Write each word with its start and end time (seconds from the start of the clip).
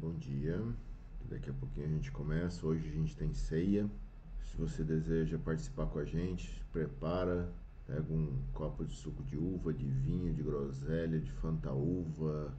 Bom 0.00 0.14
dia. 0.14 0.58
Daqui 1.28 1.50
a 1.50 1.52
pouquinho 1.52 1.84
a 1.84 1.90
gente 1.90 2.10
começa. 2.10 2.66
Hoje 2.66 2.88
a 2.88 2.90
gente 2.90 3.14
tem 3.14 3.34
ceia. 3.34 3.86
Se 4.46 4.56
você 4.56 4.82
deseja 4.82 5.38
participar 5.38 5.88
com 5.88 5.98
a 5.98 6.06
gente, 6.06 6.64
prepara, 6.72 7.52
pega 7.86 8.10
um 8.10 8.34
copo 8.54 8.82
de 8.82 8.94
suco 8.94 9.22
de 9.22 9.36
uva, 9.36 9.74
de 9.74 9.84
vinho, 9.86 10.32
de 10.32 10.42
groselha, 10.42 11.20
de 11.20 11.30
fantaúva, 11.32 12.50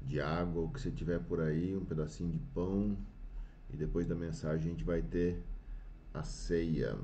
de 0.00 0.18
água, 0.18 0.62
o 0.62 0.70
que 0.70 0.80
você 0.80 0.90
tiver 0.90 1.18
por 1.20 1.42
aí, 1.42 1.76
um 1.76 1.84
pedacinho 1.84 2.30
de 2.30 2.38
pão. 2.38 2.96
E 3.68 3.76
depois 3.76 4.06
da 4.06 4.14
mensagem 4.14 4.68
a 4.68 4.70
gente 4.70 4.82
vai 4.82 5.02
ter 5.02 5.44
a 6.14 6.22
ceia. 6.22 6.98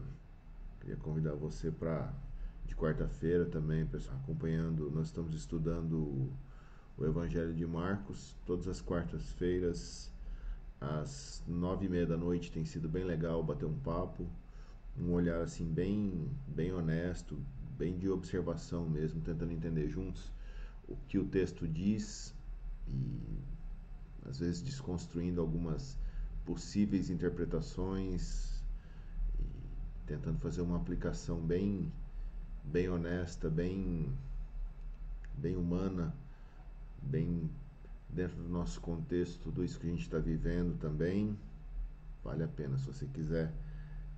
Queria 0.81 0.97
convidar 0.97 1.35
você 1.35 1.71
para 1.71 2.11
de 2.65 2.75
quarta-feira 2.75 3.45
também, 3.45 3.85
pessoal, 3.85 4.17
acompanhando. 4.17 4.91
Nós 4.91 5.09
estamos 5.09 5.35
estudando 5.35 6.33
o 6.99 7.07
Evangelho 7.07 7.55
de 7.55 7.65
Marcos 7.65 8.35
todas 8.45 8.67
as 8.67 8.81
quartas-feiras 8.81 10.11
às 10.81 11.43
nove 11.47 11.87
e 11.87 11.89
meia 11.89 12.07
da 12.07 12.17
noite. 12.17 12.51
Tem 12.51 12.65
sido 12.65 12.89
bem 12.89 13.05
legal 13.05 13.43
bater 13.43 13.67
um 13.67 13.79
papo, 13.79 14.27
um 14.99 15.13
olhar 15.13 15.41
assim 15.41 15.65
bem, 15.65 16.29
bem 16.49 16.73
honesto, 16.73 17.39
bem 17.79 17.97
de 17.97 18.09
observação 18.09 18.89
mesmo, 18.89 19.21
tentando 19.21 19.53
entender 19.53 19.89
juntos 19.89 20.33
o 20.89 20.97
que 21.09 21.19
o 21.19 21.25
texto 21.25 21.69
diz 21.69 22.35
e 22.89 23.39
às 24.29 24.41
vezes 24.41 24.61
desconstruindo 24.61 25.41
algumas 25.41 25.97
possíveis 26.45 27.11
interpretações 27.11 28.61
e 29.39 29.45
tentando 30.07 30.39
fazer 30.41 30.63
uma 30.63 30.77
aplicação 30.77 31.39
bem 31.39 31.93
bem 32.65 32.89
honesta, 32.89 33.49
bem 33.49 34.13
bem 35.37 35.57
humana 35.57 36.13
bem 37.03 37.51
dentro 38.09 38.37
do 38.43 38.49
nosso 38.49 38.81
contexto, 38.81 39.41
tudo 39.43 39.65
isso 39.65 39.79
que 39.79 39.87
a 39.87 39.91
gente 39.91 40.03
está 40.03 40.19
vivendo 40.19 40.79
também. 40.79 41.37
Vale 42.25 42.43
a 42.43 42.49
pena. 42.49 42.79
Se 42.79 42.87
você 42.87 43.07
quiser 43.07 43.53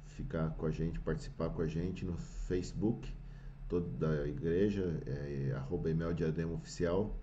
ficar 0.05 0.51
com 0.51 0.67
a 0.67 0.71
gente, 0.71 0.99
participar 1.01 1.51
com 1.51 1.63
a 1.63 1.67
gente 1.67 2.05
no 2.05 2.17
Facebook 2.17 3.13
toda 3.69 3.89
da 3.99 4.27
igreja, 4.27 5.01
é, 5.07 5.55
arroba 5.57 5.89
Diadema 6.13 6.55
Oficial, 6.55 7.17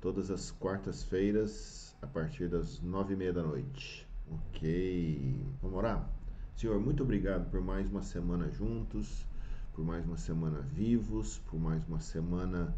todas 0.00 0.30
as 0.30 0.50
quartas-feiras, 0.50 1.94
a 2.00 2.06
partir 2.06 2.48
das 2.48 2.80
nove 2.80 3.12
e 3.12 3.16
meia 3.16 3.34
da 3.34 3.42
noite. 3.42 4.08
Ok, 4.30 5.36
vamos 5.60 5.76
orar? 5.76 6.10
Senhor, 6.56 6.80
muito 6.80 7.02
obrigado 7.02 7.50
por 7.50 7.60
mais 7.60 7.90
uma 7.90 8.02
semana 8.02 8.50
juntos, 8.50 9.26
por 9.74 9.84
mais 9.84 10.06
uma 10.06 10.16
semana 10.16 10.60
vivos, 10.60 11.38
por 11.40 11.60
mais 11.60 11.86
uma 11.86 12.00
semana 12.00 12.74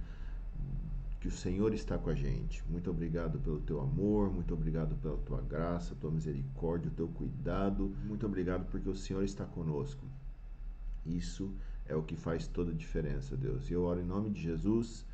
que 1.22 1.28
o 1.28 1.30
Senhor 1.30 1.72
está 1.72 1.96
com 1.96 2.10
a 2.10 2.16
gente. 2.16 2.64
Muito 2.68 2.90
obrigado 2.90 3.38
pelo 3.38 3.60
teu 3.60 3.80
amor, 3.80 4.28
muito 4.32 4.52
obrigado 4.52 4.96
pela 4.96 5.16
tua 5.18 5.40
graça, 5.40 5.94
tua 5.94 6.10
misericórdia, 6.10 6.90
o 6.90 6.94
teu 6.94 7.06
cuidado. 7.06 7.94
Muito 8.04 8.26
obrigado 8.26 8.68
porque 8.68 8.88
o 8.88 8.96
Senhor 8.96 9.22
está 9.22 9.44
conosco. 9.44 10.04
Isso 11.06 11.54
é 11.86 11.94
o 11.94 12.02
que 12.02 12.16
faz 12.16 12.48
toda 12.48 12.72
a 12.72 12.74
diferença, 12.74 13.36
Deus. 13.36 13.70
E 13.70 13.72
eu 13.72 13.84
oro 13.84 14.00
em 14.00 14.04
nome 14.04 14.30
de 14.30 14.42
Jesus 14.42 15.06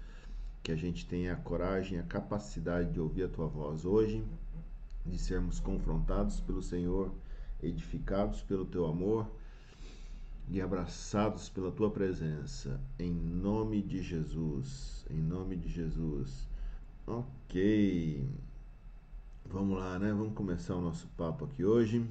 que 0.63 0.73
a 0.73 0.77
gente 0.77 1.05
tenha 1.05 1.35
a 1.35 1.37
coragem, 1.37 1.99
a 1.99 2.05
capacidade 2.05 2.91
de 2.91 2.99
ouvir 2.99 3.25
a 3.25 3.29
tua 3.29 3.47
voz 3.47 3.85
hoje, 3.85 4.25
de 5.05 5.19
sermos 5.19 5.61
confrontados 5.61 6.41
pelo 6.41 6.63
Senhor, 6.63 7.13
edificados 7.63 8.41
pelo 8.41 8.65
teu 8.65 8.87
amor 8.87 9.31
e 10.51 10.61
abraçados 10.63 11.49
pela 11.51 11.71
tua 11.71 11.91
presença, 11.91 12.81
em 12.99 13.13
nome 13.13 13.83
de 13.83 14.03
Jesus, 14.03 15.05
em 15.11 15.21
nome 15.21 15.57
de 15.57 15.69
Jesus. 15.69 16.49
Ok, 17.07 18.27
vamos 19.45 19.79
lá, 19.79 19.99
né? 19.99 20.11
Vamos 20.11 20.35
começar 20.35 20.75
o 20.75 20.81
nosso 20.81 21.07
papo 21.09 21.45
aqui 21.45 21.65
hoje. 21.65 22.05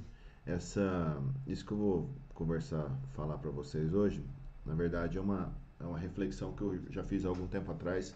Essa, 0.45 1.19
isso 1.47 1.65
que 1.65 1.71
eu 1.71 1.77
vou 1.77 2.09
conversar, 2.33 2.89
falar 3.15 3.37
para 3.39 3.49
vocês 3.49 3.93
hoje, 3.93 4.23
na 4.65 4.75
verdade 4.75 5.17
é 5.17 5.21
uma, 5.21 5.51
é 5.79 5.83
uma 5.83 5.97
reflexão 5.97 6.53
que 6.53 6.61
eu 6.61 6.79
já 6.91 7.03
fiz 7.03 7.25
há 7.25 7.29
algum 7.29 7.47
tempo 7.47 7.71
atrás, 7.71 8.15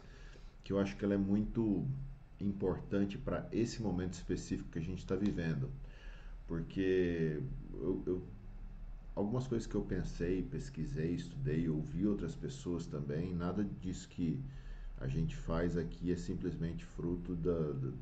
que 0.64 0.72
eu 0.72 0.80
acho 0.80 0.96
que 0.98 1.04
ela 1.04 1.16
é 1.16 1.18
muito 1.18 1.84
importante 2.40 3.18
para 3.18 3.48
esse 3.52 3.81
momento 3.81 4.14
específico 4.14 4.70
que 4.70 4.80
a 4.80 4.81
gente 4.81 5.00
está 5.00 5.16
vivendo, 5.16 5.70
porque 6.48 7.42
eu, 7.74 8.04
eu 8.06 8.24
algumas 9.16 9.48
coisas 9.48 9.68
que 9.68 9.76
eu 9.76 9.82
pensei, 9.82 10.44
pesquisei, 10.44 11.16
estudei, 11.16 11.68
ouvi 11.70 12.06
outras 12.08 12.36
pessoas 12.36 12.86
também, 12.86 13.36
nada 13.36 13.64
disso 13.82 14.08
que 14.10 14.40
a 15.00 15.08
gente 15.08 15.36
faz 15.36 15.78
aqui 15.78 16.12
é 16.12 16.16
simplesmente 16.16 16.86
fruto 16.86 17.36
da, 17.36 17.72
do, 17.72 17.94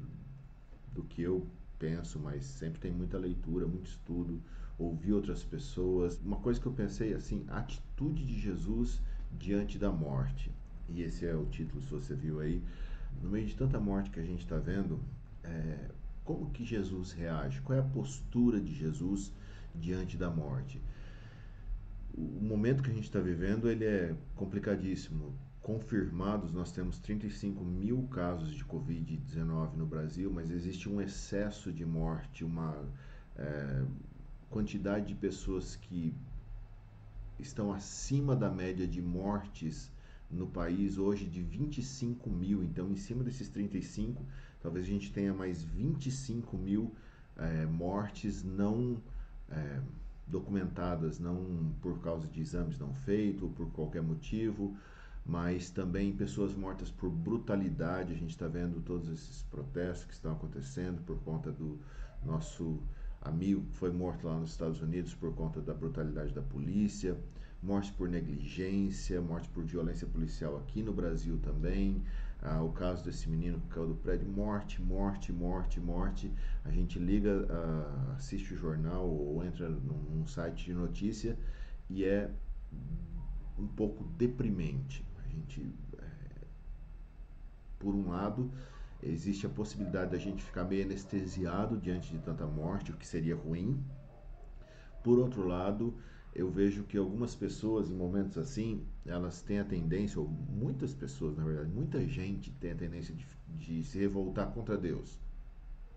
do 0.94 1.03
que 1.03 1.22
eu 1.22 1.47
penso, 1.80 2.20
mas 2.20 2.44
sempre 2.44 2.80
tem 2.80 2.92
muita 2.92 3.18
leitura, 3.18 3.66
muito 3.66 3.88
estudo, 3.88 4.42
ouvi 4.78 5.14
outras 5.14 5.42
pessoas. 5.42 6.20
Uma 6.24 6.38
coisa 6.38 6.59
que 6.59 6.66
eu 6.66 6.74
pensei 6.74 7.14
assim, 7.14 7.46
a 7.47 7.59
atitude 7.59 8.26
de 8.26 8.40
Jesus 8.40 9.02
diante 9.31 9.78
da 9.78 9.90
morte. 9.90 10.52
E 10.90 11.02
esse 11.02 11.26
é 11.26 11.34
o 11.34 11.46
título, 11.46 11.81
se 11.81 11.90
você 11.90 12.14
viu 12.14 12.40
aí. 12.41 12.62
No 13.22 13.30
meio 13.30 13.46
de 13.46 13.56
tanta 13.56 13.80
morte 13.80 14.09
que 14.09 14.20
a 14.20 14.26
gente 14.26 14.41
está 14.41 14.58
vendo, 14.58 15.00
é, 15.44 15.90
como 16.26 16.50
que 16.50 16.66
Jesus 16.66 17.12
reage? 17.14 17.62
Qual 17.62 17.78
é 17.78 17.81
a 17.81 17.86
postura 17.86 18.59
de 18.59 18.74
Jesus 18.74 19.31
diante 19.74 20.18
da 20.18 20.30
morte? 20.30 20.81
O 22.16 22.42
momento 22.42 22.84
que 22.84 22.90
a 22.90 22.94
gente 22.94 23.06
está 23.06 23.20
vivendo 23.20 23.70
ele 23.70 23.86
é 23.86 24.16
complicadíssimo. 24.36 25.34
Confirmados, 25.62 26.52
nós 26.52 26.72
temos 26.72 27.00
35 27.00 27.64
mil 27.64 28.08
casos 28.08 28.52
de 28.52 28.66
Covid-19 28.66 29.75
no 29.75 29.86
Brasil, 29.86 30.31
mas 30.31 30.50
existe 30.50 30.90
um 30.90 31.00
excesso 31.00 31.72
de 31.72 31.86
morte, 31.86 32.44
uma 32.44 32.75
é, 33.36 33.84
quantidade 34.50 35.08
de 35.08 35.16
pessoas 35.16 35.75
que 35.75 36.14
estão 37.38 37.72
acima 37.72 38.36
da 38.36 38.50
média 38.50 38.88
de 38.88 39.02
mortes 39.02 39.91
no 40.30 40.47
país 40.47 40.97
hoje 40.97 41.26
de 41.26 41.41
25 41.41 42.30
mil. 42.30 42.64
Então, 42.64 42.90
em 42.91 42.96
cima 42.96 43.24
desses 43.24 43.50
35, 43.50 44.24
talvez 44.62 44.86
a 44.86 44.90
gente 44.90 45.12
tenha 45.12 45.34
mais 45.34 45.64
25 45.64 46.58
mil 46.58 46.94
é, 47.38 47.66
mortes 47.66 48.44
não. 48.44 49.02
É, 49.50 49.81
documentadas 50.29 51.19
não 51.19 51.73
por 51.81 52.00
causa 52.00 52.28
de 52.28 52.40
exames 52.40 52.78
não 52.79 52.94
feitos 52.94 53.44
ou 53.44 53.50
por 53.50 53.72
qualquer 53.72 54.01
motivo, 54.01 54.75
mas 55.25 55.69
também 55.69 56.12
pessoas 56.16 56.53
mortas 56.56 56.90
por 56.90 57.09
brutalidade. 57.09 58.13
A 58.13 58.17
gente 58.17 58.31
está 58.31 58.47
vendo 58.47 58.81
todos 58.81 59.09
esses 59.09 59.44
protestos 59.44 60.06
que 60.06 60.13
estão 60.13 60.31
acontecendo 60.34 61.01
por 61.06 61.19
conta 61.19 61.51
do 61.51 61.79
nosso 62.23 62.79
amigo 63.22 63.62
que 63.66 63.75
foi 63.75 63.91
morto 63.91 64.28
lá 64.28 64.38
nos 64.38 64.51
Estados 64.51 64.81
Unidos 64.81 65.13
por 65.13 65.34
conta 65.35 65.59
da 65.62 65.73
brutalidade 65.73 66.34
da 66.34 66.41
polícia, 66.41 67.17
mortes 67.62 67.92
por 67.92 68.09
negligência, 68.09 69.22
mortes 69.22 69.50
por 69.50 69.64
violência 69.64 70.08
policial 70.08 70.58
aqui 70.58 70.81
no 70.81 70.94
Brasil 70.94 71.38
também. 71.40 72.03
Ah, 72.42 72.64
o 72.64 72.72
caso 72.72 73.03
desse 73.03 73.30
menino 73.30 73.59
que 73.59 73.68
caiu 73.68 73.88
do 73.88 73.96
prédio, 73.96 74.25
morte, 74.28 74.81
morte, 74.81 75.34
morte, 75.34 75.80
morte. 75.80 76.31
A 76.64 76.72
gente 76.72 76.97
liga, 76.97 77.46
ah, 77.50 78.14
assiste 78.16 78.53
o 78.53 78.58
jornal 78.58 79.08
ou 79.09 79.44
entra 79.44 79.68
num, 79.68 80.02
num 80.09 80.25
site 80.25 80.66
de 80.66 80.74
notícia 80.74 81.38
e 81.90 82.06
é 82.06 82.31
um 83.58 83.68
pouco 83.68 84.06
deprimente. 84.18 85.06
A 85.26 85.28
gente, 85.28 85.76
é, 85.97 86.06
por 87.78 87.94
um 87.94 88.09
lado, 88.09 88.50
existe 89.03 89.46
a 89.46 89.50
possibilidade 89.50 90.12
da 90.12 90.18
gente 90.18 90.41
ficar 90.41 90.64
meio 90.64 90.86
anestesiado 90.86 91.78
diante 91.78 92.12
de 92.12 92.20
tanta 92.20 92.46
morte, 92.46 92.91
o 92.91 92.96
que 92.96 93.06
seria 93.06 93.36
ruim. 93.36 93.84
Por 95.03 95.20
outro 95.20 95.46
lado, 95.46 95.94
eu 96.39 96.50
vejo 96.50 96.83
que 96.83 96.97
algumas 96.97 97.35
pessoas, 97.35 97.89
em 97.89 97.94
momentos 97.94 98.38
assim, 98.38 98.81
elas 99.05 99.41
têm 99.41 99.59
a 99.59 99.66
tendência, 99.66 100.22
ou 100.22 100.27
muitas 100.27 100.94
pessoas, 100.94 101.35
na 101.35 101.44
verdade, 101.44 101.69
muita 101.69 102.07
gente 102.07 102.50
tem 102.61 102.72
a 102.72 102.75
tendência 102.75 103.13
de, 103.13 103.27
de 103.57 103.83
se 103.83 104.00
revoltar 104.00 104.49
contra 104.53 104.78
Deus. 104.78 105.19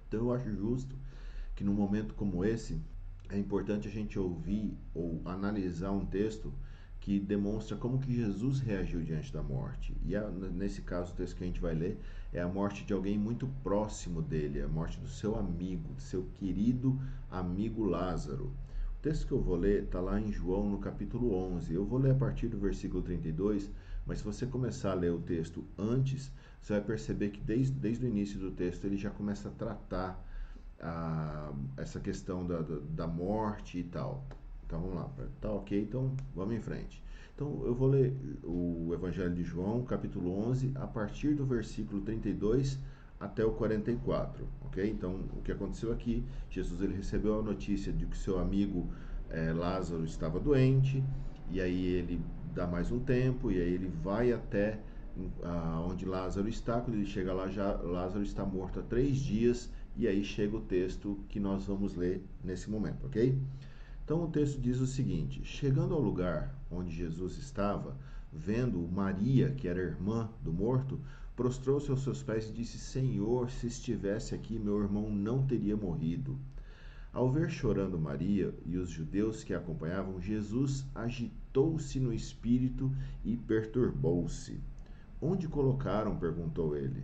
Então 0.09 0.19
eu 0.19 0.33
acho 0.33 0.53
justo 0.53 0.97
que 1.55 1.63
num 1.63 1.73
momento 1.73 2.13
como 2.15 2.45
esse, 2.45 2.81
é 3.31 3.39
importante 3.39 3.87
a 3.87 3.91
gente 3.91 4.19
ouvir 4.19 4.77
ou 4.93 5.23
analisar 5.25 5.93
um 5.93 6.05
texto 6.05 6.53
que 6.99 7.21
demonstra 7.21 7.77
como 7.77 8.01
que 8.01 8.13
Jesus 8.13 8.59
reagiu 8.59 9.01
diante 9.01 9.33
da 9.33 9.43
morte. 9.43 9.97
E 10.05 10.17
a, 10.17 10.29
nesse 10.29 10.83
caso, 10.83 11.13
o 11.13 11.17
texto 11.17 11.37
que 11.37 11.45
a 11.45 11.47
gente 11.47 11.61
vai 11.61 11.75
ler 11.75 12.01
é 12.33 12.41
a 12.41 12.49
morte 12.49 12.85
de 12.85 12.93
alguém 12.93 13.17
muito 13.17 13.47
próximo 13.63 14.21
dele, 14.21 14.61
a 14.61 14.69
morte 14.69 14.99
do 14.99 15.09
seu 15.09 15.37
amigo, 15.39 15.95
do 15.95 16.01
seu 16.01 16.25
querido 16.35 17.01
amigo 17.31 17.85
Lázaro. 17.85 18.53
O 19.03 19.09
texto 19.11 19.27
que 19.27 19.33
eu 19.33 19.41
vou 19.41 19.57
ler 19.57 19.83
está 19.83 20.01
lá 20.01 20.21
em 20.21 20.31
João, 20.31 20.71
no 20.71 20.79
capítulo 20.79 21.35
11. 21.35 21.75
Eu 21.75 21.85
vou 21.85 21.99
ler 21.99 22.13
a 22.13 22.15
partir 22.15 22.47
do 22.47 22.57
versículo 22.57 23.03
32, 23.03 23.69
mas 24.07 24.19
se 24.19 24.25
você 24.25 24.47
começar 24.47 24.93
a 24.93 24.95
ler 24.95 25.11
o 25.11 25.19
texto 25.19 25.65
antes, 25.77 26.31
você 26.61 26.75
vai 26.75 26.83
perceber 26.83 27.31
que 27.31 27.41
desde, 27.41 27.73
desde 27.73 28.07
o 28.07 28.09
início 28.09 28.39
do 28.39 28.53
texto 28.53 28.85
ele 28.85 28.97
já 28.97 29.11
começa 29.11 29.49
a 29.49 29.51
tratar 29.51 30.25
a, 30.81 31.53
essa 31.77 31.99
questão 31.99 32.47
da, 32.47 32.63
da, 32.63 32.79
da 32.91 33.07
morte 33.09 33.81
e 33.81 33.83
tal. 33.83 34.25
Então 34.65 34.81
vamos 34.81 34.95
lá, 34.95 35.11
tá 35.41 35.51
ok? 35.51 35.83
Então 35.83 36.15
vamos 36.33 36.55
em 36.55 36.61
frente. 36.61 37.03
Então 37.35 37.61
eu 37.65 37.75
vou 37.75 37.89
ler 37.89 38.15
o 38.45 38.91
Evangelho 38.93 39.35
de 39.35 39.43
João, 39.43 39.83
capítulo 39.85 40.33
11, 40.49 40.71
a 40.77 40.87
partir 40.87 41.35
do 41.35 41.45
versículo 41.45 42.03
32 42.03 42.79
até 43.23 43.45
o 43.45 43.53
44, 43.53 44.45
ok? 44.67 44.91
Então, 44.91 45.21
o 45.37 45.43
que 45.43 45.53
aconteceu 45.53 45.93
aqui, 45.93 46.25
Jesus 46.51 46.81
ele 46.83 46.95
recebeu 46.95 47.39
a 47.39 47.43
notícia 47.43 47.93
de 47.93 48.05
que 48.05 48.19
seu 48.19 48.39
amigo 48.39 48.89
é, 49.31 49.53
Lázaro 49.53 50.05
estava 50.05 50.41
doente, 50.41 51.03
e 51.49 51.61
aí 51.61 51.87
ele 51.87 52.21
dá 52.53 52.67
mais 52.67 52.91
um 52.91 52.99
tempo, 52.99 53.53
e 53.53 53.61
aí 53.61 53.75
ele 53.75 53.91
vai 54.03 54.33
até 54.33 54.81
ah, 55.45 55.87
onde 55.89 56.05
Lázaro 56.05 56.49
está, 56.49 56.81
quando 56.81 56.97
ele 56.97 57.07
chega 57.07 57.33
lá, 57.33 57.49
já 57.49 57.73
Lázaro 57.75 58.25
está 58.25 58.45
morto 58.45 58.81
há 58.81 58.83
três 58.83 59.17
dias, 59.19 59.71
e 59.97 60.09
aí 60.09 60.25
chega 60.25 60.57
o 60.57 60.61
texto 60.61 61.21
que 61.29 61.39
nós 61.39 61.67
vamos 61.67 61.95
ler 61.95 62.25
nesse 62.43 62.69
momento, 62.69 63.07
ok? 63.07 63.39
Então 64.05 64.25
o 64.25 64.29
texto 64.29 64.61
diz 64.61 64.81
o 64.81 64.87
seguinte: 64.87 65.45
Chegando 65.45 65.95
ao 65.95 66.01
lugar 66.01 66.55
onde 66.71 66.91
Jesus 66.91 67.37
estava, 67.39 67.97
vendo 68.33 68.89
Maria, 68.91 69.51
que 69.51 69.69
era 69.69 69.81
irmã 69.81 70.31
do 70.43 70.53
morto, 70.53 70.99
prostrou-se 71.43 71.91
aos 71.91 72.05
seus 72.05 72.23
pés 72.23 72.49
e 72.49 72.53
disse: 72.53 72.79
Senhor, 72.79 73.51
se 73.51 73.67
estivesse 73.67 74.33
aqui, 74.33 74.61
meu 74.61 74.81
irmão 74.81 75.11
não 75.11 75.45
teria 75.45 75.77
morrido. 75.77 76.39
Ao 77.13 77.33
ver 77.33 77.51
chorando 77.51 77.99
Maria 77.99 78.55
e 78.65 78.77
os 78.77 78.89
judeus 78.89 79.43
que 79.43 79.53
a 79.53 79.59
acompanhavam, 79.59 80.21
Jesus 80.21 80.87
agitou-se 80.95 81.99
no 81.99 82.13
espírito 82.13 82.93
e 83.25 83.37
perturbou-se. 83.37 84.61
Onde 85.21 85.49
colocaram? 85.49 86.17
perguntou 86.17 86.77
ele. 86.77 87.03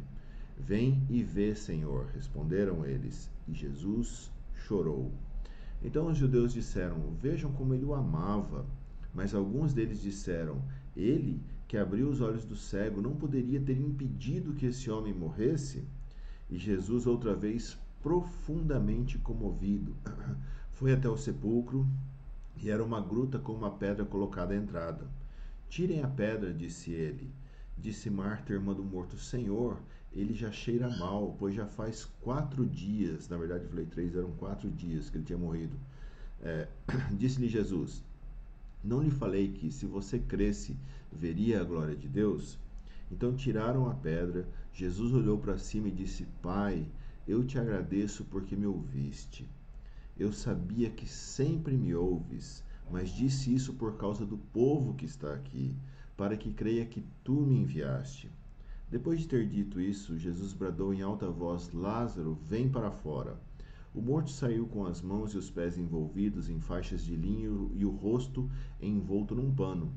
Vem 0.56 1.04
e 1.10 1.20
vê, 1.20 1.52
Senhor, 1.56 2.06
responderam 2.14 2.86
eles. 2.86 3.28
E 3.48 3.52
Jesus 3.52 4.30
chorou. 4.54 5.12
Então 5.82 6.06
os 6.06 6.16
judeus 6.16 6.52
disseram: 6.52 7.12
Vejam 7.20 7.50
como 7.50 7.74
ele 7.74 7.84
o 7.84 7.92
amava. 7.92 8.64
Mas 9.12 9.34
alguns 9.34 9.74
deles 9.74 10.00
disseram: 10.00 10.62
Ele, 10.96 11.42
que 11.68 11.76
abriu 11.76 12.08
os 12.08 12.22
olhos 12.22 12.46
do 12.46 12.56
cego, 12.56 13.02
não 13.02 13.14
poderia 13.14 13.60
ter 13.60 13.78
impedido 13.78 14.54
que 14.54 14.64
esse 14.64 14.90
homem 14.90 15.12
morresse? 15.12 15.84
E 16.48 16.56
Jesus, 16.56 17.06
outra 17.06 17.34
vez, 17.34 17.78
profundamente 18.02 19.18
comovido, 19.18 19.94
foi 20.72 20.94
até 20.94 21.06
o 21.10 21.16
sepulcro 21.18 21.86
e 22.56 22.70
era 22.70 22.82
uma 22.82 23.02
gruta 23.02 23.38
com 23.38 23.52
uma 23.52 23.70
pedra 23.70 24.02
colocada 24.02 24.54
à 24.54 24.56
entrada. 24.56 25.06
Tirem 25.68 26.02
a 26.02 26.08
pedra, 26.08 26.54
disse 26.54 26.90
ele. 26.90 27.30
Disse 27.76 28.08
Marta, 28.08 28.54
irmã 28.54 28.72
do 28.72 28.82
morto: 28.82 29.18
Senhor, 29.18 29.78
ele 30.10 30.32
já 30.32 30.50
cheira 30.50 30.88
mal, 30.96 31.36
pois 31.38 31.54
já 31.54 31.66
faz 31.66 32.06
quatro 32.22 32.64
dias, 32.64 33.28
na 33.28 33.36
verdade 33.36 33.66
falei 33.66 33.84
três, 33.84 34.16
eram 34.16 34.32
quatro 34.32 34.70
dias 34.70 35.10
que 35.10 35.18
ele 35.18 35.24
tinha 35.24 35.38
morrido. 35.38 35.76
É, 36.40 36.66
Disse-lhe 37.12 37.46
Jesus: 37.46 38.02
Não 38.82 39.02
lhe 39.02 39.10
falei 39.10 39.48
que 39.48 39.70
se 39.70 39.86
você 39.86 40.18
cresce, 40.18 40.76
veria 41.12 41.60
a 41.60 41.64
glória 41.64 41.96
de 41.96 42.08
Deus? 42.08 42.58
Então 43.10 43.34
tiraram 43.34 43.88
a 43.88 43.94
pedra. 43.94 44.48
Jesus 44.72 45.12
olhou 45.12 45.38
para 45.38 45.58
cima 45.58 45.88
e 45.88 45.92
disse: 45.92 46.26
Pai, 46.40 46.86
eu 47.26 47.44
te 47.44 47.58
agradeço 47.58 48.24
porque 48.24 48.54
me 48.54 48.66
ouviste. 48.66 49.48
Eu 50.18 50.32
sabia 50.32 50.90
que 50.90 51.08
sempre 51.08 51.76
me 51.76 51.94
ouves, 51.94 52.64
mas 52.90 53.10
disse 53.10 53.54
isso 53.54 53.74
por 53.74 53.96
causa 53.96 54.24
do 54.24 54.38
povo 54.38 54.94
que 54.94 55.04
está 55.04 55.34
aqui, 55.34 55.74
para 56.16 56.36
que 56.36 56.52
creia 56.52 56.86
que 56.86 57.04
tu 57.22 57.34
me 57.34 57.56
enviaste. 57.56 58.30
Depois 58.90 59.20
de 59.20 59.28
ter 59.28 59.46
dito 59.48 59.80
isso, 59.80 60.18
Jesus 60.18 60.52
bradou 60.52 60.94
em 60.94 61.02
alta 61.02 61.28
voz: 61.28 61.72
Lázaro, 61.72 62.38
vem 62.42 62.68
para 62.68 62.90
fora. 62.90 63.38
O 63.98 64.00
morto 64.00 64.30
saiu 64.30 64.64
com 64.68 64.86
as 64.86 65.02
mãos 65.02 65.34
e 65.34 65.36
os 65.36 65.50
pés 65.50 65.76
envolvidos 65.76 66.48
em 66.48 66.60
faixas 66.60 67.04
de 67.04 67.16
linho 67.16 67.72
e 67.74 67.84
o 67.84 67.90
rosto 67.90 68.48
envolto 68.80 69.34
num 69.34 69.52
pano. 69.52 69.92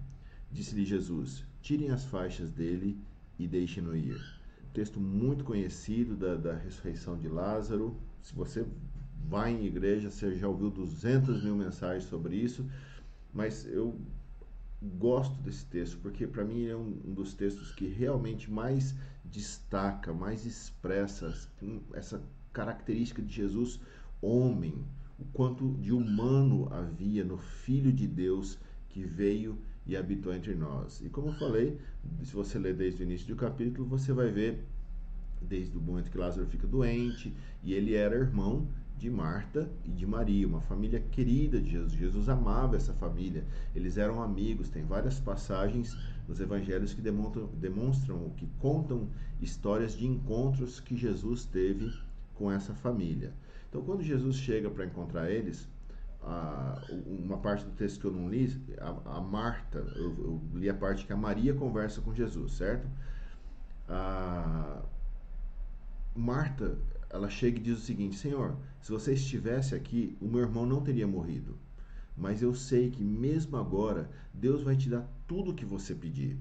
Disse-lhe 0.51 0.83
Jesus: 0.83 1.45
Tirem 1.61 1.91
as 1.91 2.03
faixas 2.03 2.51
dele 2.51 2.99
e 3.37 3.47
deixem-no 3.47 3.95
ir. 3.95 4.19
Texto 4.73 4.99
muito 4.99 5.43
conhecido 5.43 6.15
da, 6.15 6.35
da 6.35 6.55
ressurreição 6.55 7.15
de 7.15 7.27
Lázaro. 7.27 7.95
Se 8.23 8.33
você 8.33 8.65
vai 9.29 9.53
em 9.53 9.67
igreja, 9.67 10.09
você 10.09 10.33
já 10.33 10.47
ouviu 10.47 10.71
200 10.71 11.43
mil 11.43 11.55
mensagens 11.55 12.05
sobre 12.05 12.35
isso, 12.35 12.65
mas 13.31 13.67
eu 13.67 14.01
gosto 14.97 15.39
desse 15.43 15.67
texto, 15.67 15.99
porque 15.99 16.25
para 16.25 16.43
mim 16.43 16.65
é 16.65 16.75
um, 16.75 16.99
um, 17.05 17.13
dos 17.13 17.35
textos 17.35 17.71
que 17.71 17.85
realmente 17.85 18.49
mais 18.49 18.95
destaca, 19.23 20.11
mais 20.11 20.43
expressa 20.43 21.31
essa 21.93 22.19
característica 22.53 23.21
de 23.21 23.33
Jesus, 23.33 23.79
homem, 24.21 24.83
o 25.19 25.25
quanto 25.33 25.73
de 25.75 25.91
humano 25.91 26.67
havia 26.71 27.23
no 27.23 27.37
Filho 27.37 27.91
de 27.91 28.07
Deus 28.07 28.57
que 28.89 29.03
veio 29.03 29.57
e 29.85 29.95
habitou 29.95 30.33
entre 30.33 30.53
nós. 30.55 31.01
E 31.01 31.09
como 31.09 31.29
eu 31.29 31.33
falei, 31.33 31.77
se 32.23 32.33
você 32.33 32.59
ler 32.59 32.75
desde 32.75 33.01
o 33.01 33.05
início 33.05 33.27
do 33.27 33.35
capítulo, 33.35 33.87
você 33.87 34.13
vai 34.13 34.31
ver 34.31 34.65
desde 35.41 35.75
o 35.77 35.81
momento 35.81 36.11
que 36.11 36.17
Lázaro 36.17 36.45
fica 36.47 36.67
doente, 36.67 37.33
e 37.63 37.73
ele 37.73 37.95
era 37.95 38.15
irmão 38.15 38.67
de 38.97 39.09
Marta 39.09 39.67
e 39.83 39.89
de 39.89 40.05
Maria, 40.05 40.47
uma 40.47 40.61
família 40.61 40.99
querida 40.99 41.59
de 41.59 41.71
Jesus. 41.71 41.93
Jesus 41.93 42.29
amava 42.29 42.75
essa 42.75 42.93
família, 42.93 43.43
eles 43.75 43.97
eram 43.97 44.21
amigos. 44.21 44.69
Tem 44.69 44.83
várias 44.83 45.19
passagens 45.19 45.97
nos 46.27 46.39
evangelhos 46.39 46.93
que 46.93 47.01
demonstram, 47.01 47.49
demonstram 47.59 48.29
que 48.37 48.47
contam 48.59 49.09
histórias 49.41 49.97
de 49.97 50.05
encontros 50.05 50.79
que 50.79 50.95
Jesus 50.95 51.45
teve 51.45 51.91
com 52.41 52.51
essa 52.51 52.73
família. 52.73 53.31
Então, 53.69 53.83
quando 53.83 54.01
Jesus 54.01 54.35
chega 54.35 54.67
para 54.67 54.83
encontrar 54.83 55.29
eles, 55.29 55.69
uma 57.05 57.37
parte 57.37 57.63
do 57.63 57.71
texto 57.71 57.99
que 57.99 58.05
eu 58.07 58.11
não 58.11 58.27
li, 58.27 58.59
a, 58.79 59.17
a 59.17 59.21
Marta, 59.21 59.77
eu, 59.95 60.09
eu, 60.17 60.41
li 60.55 60.67
a 60.67 60.73
parte 60.73 61.05
que 61.05 61.13
a 61.13 61.17
Maria 61.17 61.53
conversa 61.53 62.01
com 62.01 62.13
Jesus, 62.13 62.53
certo? 62.53 62.87
A 63.87 64.81
Marta, 66.15 66.77
ela 67.11 67.29
chega 67.29 67.59
e 67.59 67.61
diz 67.61 67.77
o 67.77 67.81
seguinte: 67.81 68.15
Senhor, 68.15 68.57
se 68.81 68.91
você 68.91 69.13
estivesse 69.13 69.75
aqui, 69.75 70.17
o 70.19 70.25
meu 70.25 70.41
irmão 70.41 70.65
não 70.65 70.81
teria 70.81 71.07
morrido. 71.07 71.55
Mas 72.17 72.41
eu 72.41 72.53
sei 72.55 72.89
que 72.89 73.03
mesmo 73.03 73.55
agora, 73.55 74.09
Deus 74.33 74.63
vai 74.63 74.75
te 74.75 74.89
dar 74.89 75.07
tudo 75.27 75.51
o 75.51 75.53
que 75.53 75.65
você 75.65 75.93
pedir. 75.93 76.37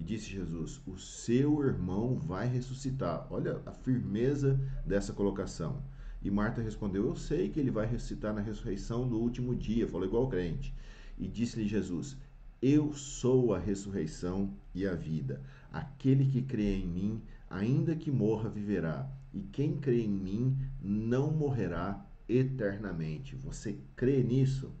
E 0.00 0.02
disse 0.02 0.30
Jesus: 0.30 0.80
O 0.86 0.96
seu 0.96 1.62
irmão 1.62 2.16
vai 2.16 2.48
ressuscitar. 2.48 3.26
Olha 3.30 3.60
a 3.66 3.70
firmeza 3.70 4.58
dessa 4.86 5.12
colocação. 5.12 5.82
E 6.22 6.30
Marta 6.30 6.62
respondeu: 6.62 7.04
Eu 7.04 7.14
sei 7.14 7.50
que 7.50 7.60
ele 7.60 7.70
vai 7.70 7.84
ressuscitar 7.84 8.32
na 8.32 8.40
ressurreição 8.40 9.06
do 9.06 9.18
último 9.18 9.54
dia. 9.54 9.86
Falou 9.86 10.06
igual 10.06 10.26
crente. 10.26 10.74
E 11.18 11.28
disse-lhe 11.28 11.68
Jesus: 11.68 12.16
Eu 12.62 12.94
sou 12.94 13.52
a 13.52 13.58
ressurreição 13.58 14.50
e 14.74 14.86
a 14.86 14.94
vida. 14.94 15.42
Aquele 15.70 16.24
que 16.24 16.40
crê 16.40 16.76
em 16.76 16.86
mim, 16.86 17.22
ainda 17.50 17.94
que 17.94 18.10
morra, 18.10 18.48
viverá 18.48 19.06
e 19.34 19.42
quem 19.52 19.76
crê 19.76 20.00
em 20.00 20.08
mim 20.08 20.56
não 20.80 21.30
morrerá 21.30 22.02
eternamente. 22.26 23.36
Você 23.36 23.76
crê 23.94 24.22
nisso? 24.22 24.72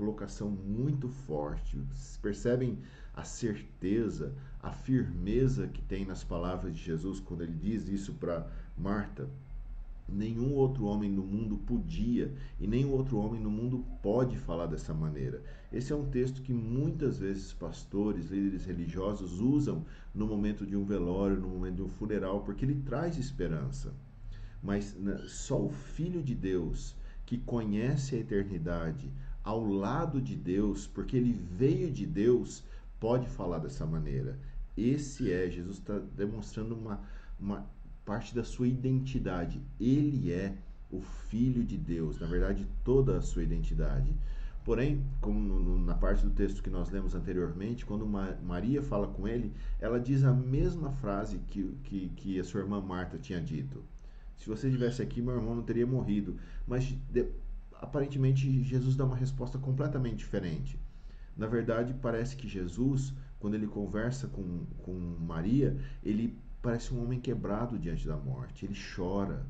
Colocação 0.00 0.48
muito 0.48 1.10
forte. 1.10 1.76
Vocês 1.76 2.18
percebem 2.22 2.78
a 3.14 3.22
certeza, 3.22 4.34
a 4.58 4.72
firmeza 4.72 5.68
que 5.68 5.82
tem 5.82 6.06
nas 6.06 6.24
palavras 6.24 6.74
de 6.74 6.82
Jesus 6.82 7.20
quando 7.20 7.42
ele 7.42 7.52
diz 7.52 7.86
isso 7.86 8.14
para 8.14 8.50
Marta? 8.78 9.28
Nenhum 10.08 10.54
outro 10.54 10.86
homem 10.86 11.10
no 11.10 11.22
mundo 11.22 11.58
podia 11.58 12.32
e 12.58 12.66
nenhum 12.66 12.92
outro 12.92 13.18
homem 13.18 13.38
no 13.42 13.50
mundo 13.50 13.84
pode 14.02 14.38
falar 14.38 14.64
dessa 14.64 14.94
maneira. 14.94 15.42
Esse 15.70 15.92
é 15.92 15.96
um 15.96 16.08
texto 16.08 16.40
que 16.40 16.54
muitas 16.54 17.18
vezes 17.18 17.52
pastores, 17.52 18.30
líderes 18.30 18.64
religiosos 18.64 19.38
usam 19.38 19.84
no 20.14 20.26
momento 20.26 20.64
de 20.64 20.76
um 20.76 20.84
velório, 20.86 21.38
no 21.38 21.48
momento 21.48 21.76
de 21.76 21.82
um 21.82 21.90
funeral, 21.90 22.40
porque 22.40 22.64
ele 22.64 22.80
traz 22.86 23.18
esperança. 23.18 23.92
Mas 24.62 24.94
né, 24.94 25.20
só 25.26 25.62
o 25.62 25.68
Filho 25.68 26.22
de 26.22 26.34
Deus, 26.34 26.96
que 27.26 27.36
conhece 27.36 28.16
a 28.16 28.18
eternidade, 28.18 29.12
ao 29.42 29.64
lado 29.64 30.20
de 30.20 30.36
Deus, 30.36 30.86
porque 30.86 31.16
ele 31.16 31.32
veio 31.32 31.90
de 31.90 32.06
Deus, 32.06 32.64
pode 32.98 33.28
falar 33.28 33.58
dessa 33.58 33.86
maneira. 33.86 34.38
Esse 34.76 35.32
é, 35.32 35.50
Jesus 35.50 35.78
está 35.78 35.98
demonstrando 35.98 36.74
uma, 36.74 37.00
uma 37.38 37.66
parte 38.04 38.34
da 38.34 38.44
sua 38.44 38.68
identidade. 38.68 39.60
Ele 39.78 40.32
é 40.32 40.54
o 40.90 41.00
Filho 41.00 41.64
de 41.64 41.76
Deus, 41.76 42.18
na 42.20 42.26
verdade, 42.26 42.66
toda 42.84 43.16
a 43.16 43.22
sua 43.22 43.42
identidade. 43.42 44.14
Porém, 44.64 45.02
como 45.20 45.40
no, 45.40 45.78
na 45.78 45.94
parte 45.94 46.22
do 46.22 46.30
texto 46.30 46.62
que 46.62 46.68
nós 46.68 46.90
lemos 46.90 47.14
anteriormente, 47.14 47.86
quando 47.86 48.06
Maria 48.06 48.82
fala 48.82 49.08
com 49.08 49.26
ele, 49.26 49.52
ela 49.80 49.98
diz 49.98 50.22
a 50.22 50.32
mesma 50.32 50.92
frase 50.92 51.38
que, 51.48 51.74
que, 51.84 52.08
que 52.10 52.38
a 52.38 52.44
sua 52.44 52.60
irmã 52.60 52.80
Marta 52.80 53.18
tinha 53.18 53.40
dito. 53.40 53.82
Se 54.36 54.48
você 54.48 54.68
estivesse 54.68 55.02
aqui, 55.02 55.20
meu 55.20 55.34
irmão 55.34 55.54
não 55.54 55.62
teria 55.62 55.86
morrido. 55.86 56.36
Mas 56.66 56.84
de, 57.10 57.26
aparentemente 57.80 58.62
Jesus 58.62 58.94
dá 58.94 59.04
uma 59.04 59.16
resposta 59.16 59.58
completamente 59.58 60.18
diferente. 60.18 60.78
Na 61.36 61.46
verdade, 61.46 61.94
parece 61.94 62.36
que 62.36 62.46
Jesus, 62.46 63.14
quando 63.38 63.54
ele 63.54 63.66
conversa 63.66 64.28
com, 64.28 64.66
com 64.82 64.92
Maria, 64.92 65.78
ele 66.02 66.38
parece 66.60 66.92
um 66.92 67.02
homem 67.02 67.18
quebrado 67.18 67.78
diante 67.78 68.06
da 68.06 68.16
morte. 68.16 68.66
Ele 68.66 68.76
chora. 68.94 69.46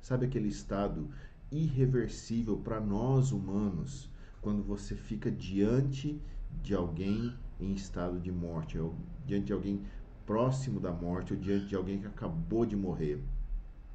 Sabe 0.00 0.26
aquele 0.26 0.48
estado 0.48 1.10
irreversível 1.50 2.56
para 2.56 2.80
nós 2.80 3.32
humanos, 3.32 4.08
quando 4.40 4.62
você 4.62 4.94
fica 4.94 5.30
diante 5.30 6.20
de 6.62 6.74
alguém 6.74 7.34
em 7.60 7.72
estado 7.72 8.20
de 8.20 8.30
morte, 8.30 8.78
ou 8.78 8.94
diante 9.26 9.46
de 9.46 9.52
alguém 9.52 9.82
próximo 10.24 10.78
da 10.78 10.92
morte, 10.92 11.34
ou 11.34 11.38
diante 11.38 11.66
de 11.66 11.74
alguém 11.74 12.00
que 12.00 12.06
acabou 12.06 12.64
de 12.64 12.76
morrer. 12.76 13.20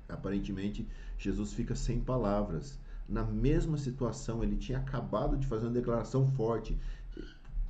Aparentemente, 0.09 0.87
Jesus 1.17 1.53
fica 1.53 1.75
sem 1.75 1.99
palavras. 1.99 2.79
Na 3.07 3.23
mesma 3.23 3.77
situação, 3.77 4.43
ele 4.43 4.57
tinha 4.57 4.79
acabado 4.79 5.37
de 5.37 5.47
fazer 5.47 5.65
uma 5.65 5.73
declaração 5.73 6.27
forte: 6.27 6.77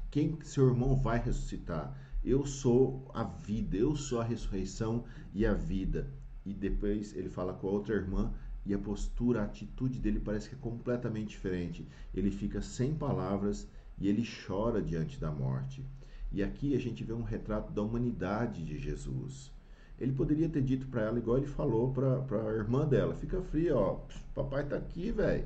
quem 0.09 0.37
seu 0.41 0.67
irmão 0.67 0.95
vai 0.95 1.19
ressuscitar? 1.19 1.95
Eu 2.23 2.45
sou 2.45 3.09
a 3.13 3.23
vida, 3.23 3.77
eu 3.77 3.95
sou 3.95 4.19
a 4.19 4.23
ressurreição 4.23 5.05
e 5.33 5.45
a 5.45 5.53
vida. 5.53 6.11
E 6.45 6.53
depois 6.53 7.15
ele 7.15 7.29
fala 7.29 7.53
com 7.53 7.67
a 7.67 7.71
outra 7.71 7.95
irmã 7.95 8.33
e 8.65 8.73
a 8.73 8.79
postura, 8.79 9.41
a 9.41 9.45
atitude 9.45 9.99
dele 9.99 10.19
parece 10.19 10.49
que 10.49 10.55
é 10.55 10.59
completamente 10.59 11.29
diferente. 11.29 11.87
Ele 12.13 12.31
fica 12.31 12.61
sem 12.61 12.95
palavras 12.95 13.67
e 13.97 14.07
ele 14.07 14.27
chora 14.45 14.81
diante 14.81 15.19
da 15.19 15.31
morte. 15.31 15.85
E 16.31 16.43
aqui 16.43 16.75
a 16.75 16.79
gente 16.79 17.03
vê 17.03 17.13
um 17.13 17.23
retrato 17.23 17.71
da 17.71 17.81
humanidade 17.81 18.65
de 18.65 18.77
Jesus. 18.77 19.51
Ele 19.99 20.11
poderia 20.11 20.47
ter 20.47 20.61
dito 20.61 20.87
para 20.87 21.01
ela, 21.01 21.17
igual 21.17 21.37
ele 21.37 21.47
falou 21.47 21.91
para 21.91 22.49
a 22.49 22.53
irmã 22.53 22.87
dela: 22.87 23.15
fica 23.15 23.41
fria, 23.41 23.75
ó, 23.75 23.99
papai 24.35 24.63
tá 24.65 24.75
aqui, 24.75 25.11
velho. 25.11 25.45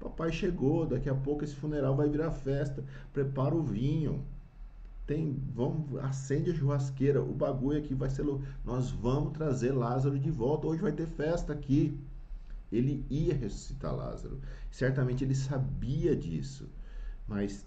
Papai 0.00 0.32
chegou, 0.32 0.86
daqui 0.86 1.10
a 1.10 1.14
pouco 1.14 1.44
esse 1.44 1.54
funeral 1.54 1.94
vai 1.94 2.08
virar 2.08 2.30
festa. 2.30 2.82
Prepara 3.12 3.54
o 3.54 3.62
vinho. 3.62 4.24
Tem, 5.06 5.36
vamos, 5.54 5.98
acende 5.98 6.50
a 6.50 6.54
churrasqueira. 6.54 7.22
O 7.22 7.34
bagulho 7.34 7.78
aqui 7.78 7.94
vai 7.94 8.08
ser 8.08 8.22
louco. 8.22 8.42
Nós 8.64 8.90
vamos 8.90 9.34
trazer 9.34 9.72
Lázaro 9.72 10.18
de 10.18 10.30
volta. 10.30 10.66
Hoje 10.66 10.80
vai 10.80 10.92
ter 10.92 11.06
festa 11.06 11.52
aqui. 11.52 11.98
Ele 12.72 13.04
ia 13.10 13.34
ressuscitar 13.34 13.94
Lázaro. 13.94 14.40
Certamente 14.70 15.22
ele 15.22 15.34
sabia 15.34 16.16
disso. 16.16 16.66
Mas 17.28 17.66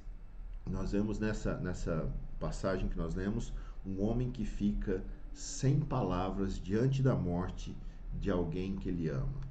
nós 0.68 0.92
vemos 0.92 1.20
nessa, 1.20 1.58
nessa 1.60 2.10
passagem 2.40 2.90
que 2.90 2.98
nós 2.98 3.14
lemos 3.14 3.54
um 3.86 4.02
homem 4.02 4.32
que 4.32 4.44
fica 4.44 5.04
sem 5.34 5.80
palavras 5.80 6.60
diante 6.60 7.02
da 7.02 7.16
morte 7.16 7.76
de 8.20 8.30
alguém 8.30 8.76
que 8.76 8.90
ele 8.90 9.10
ama. 9.10 9.42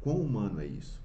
Quão 0.00 0.20
humano 0.20 0.60
é 0.60 0.66
isso? 0.66 1.00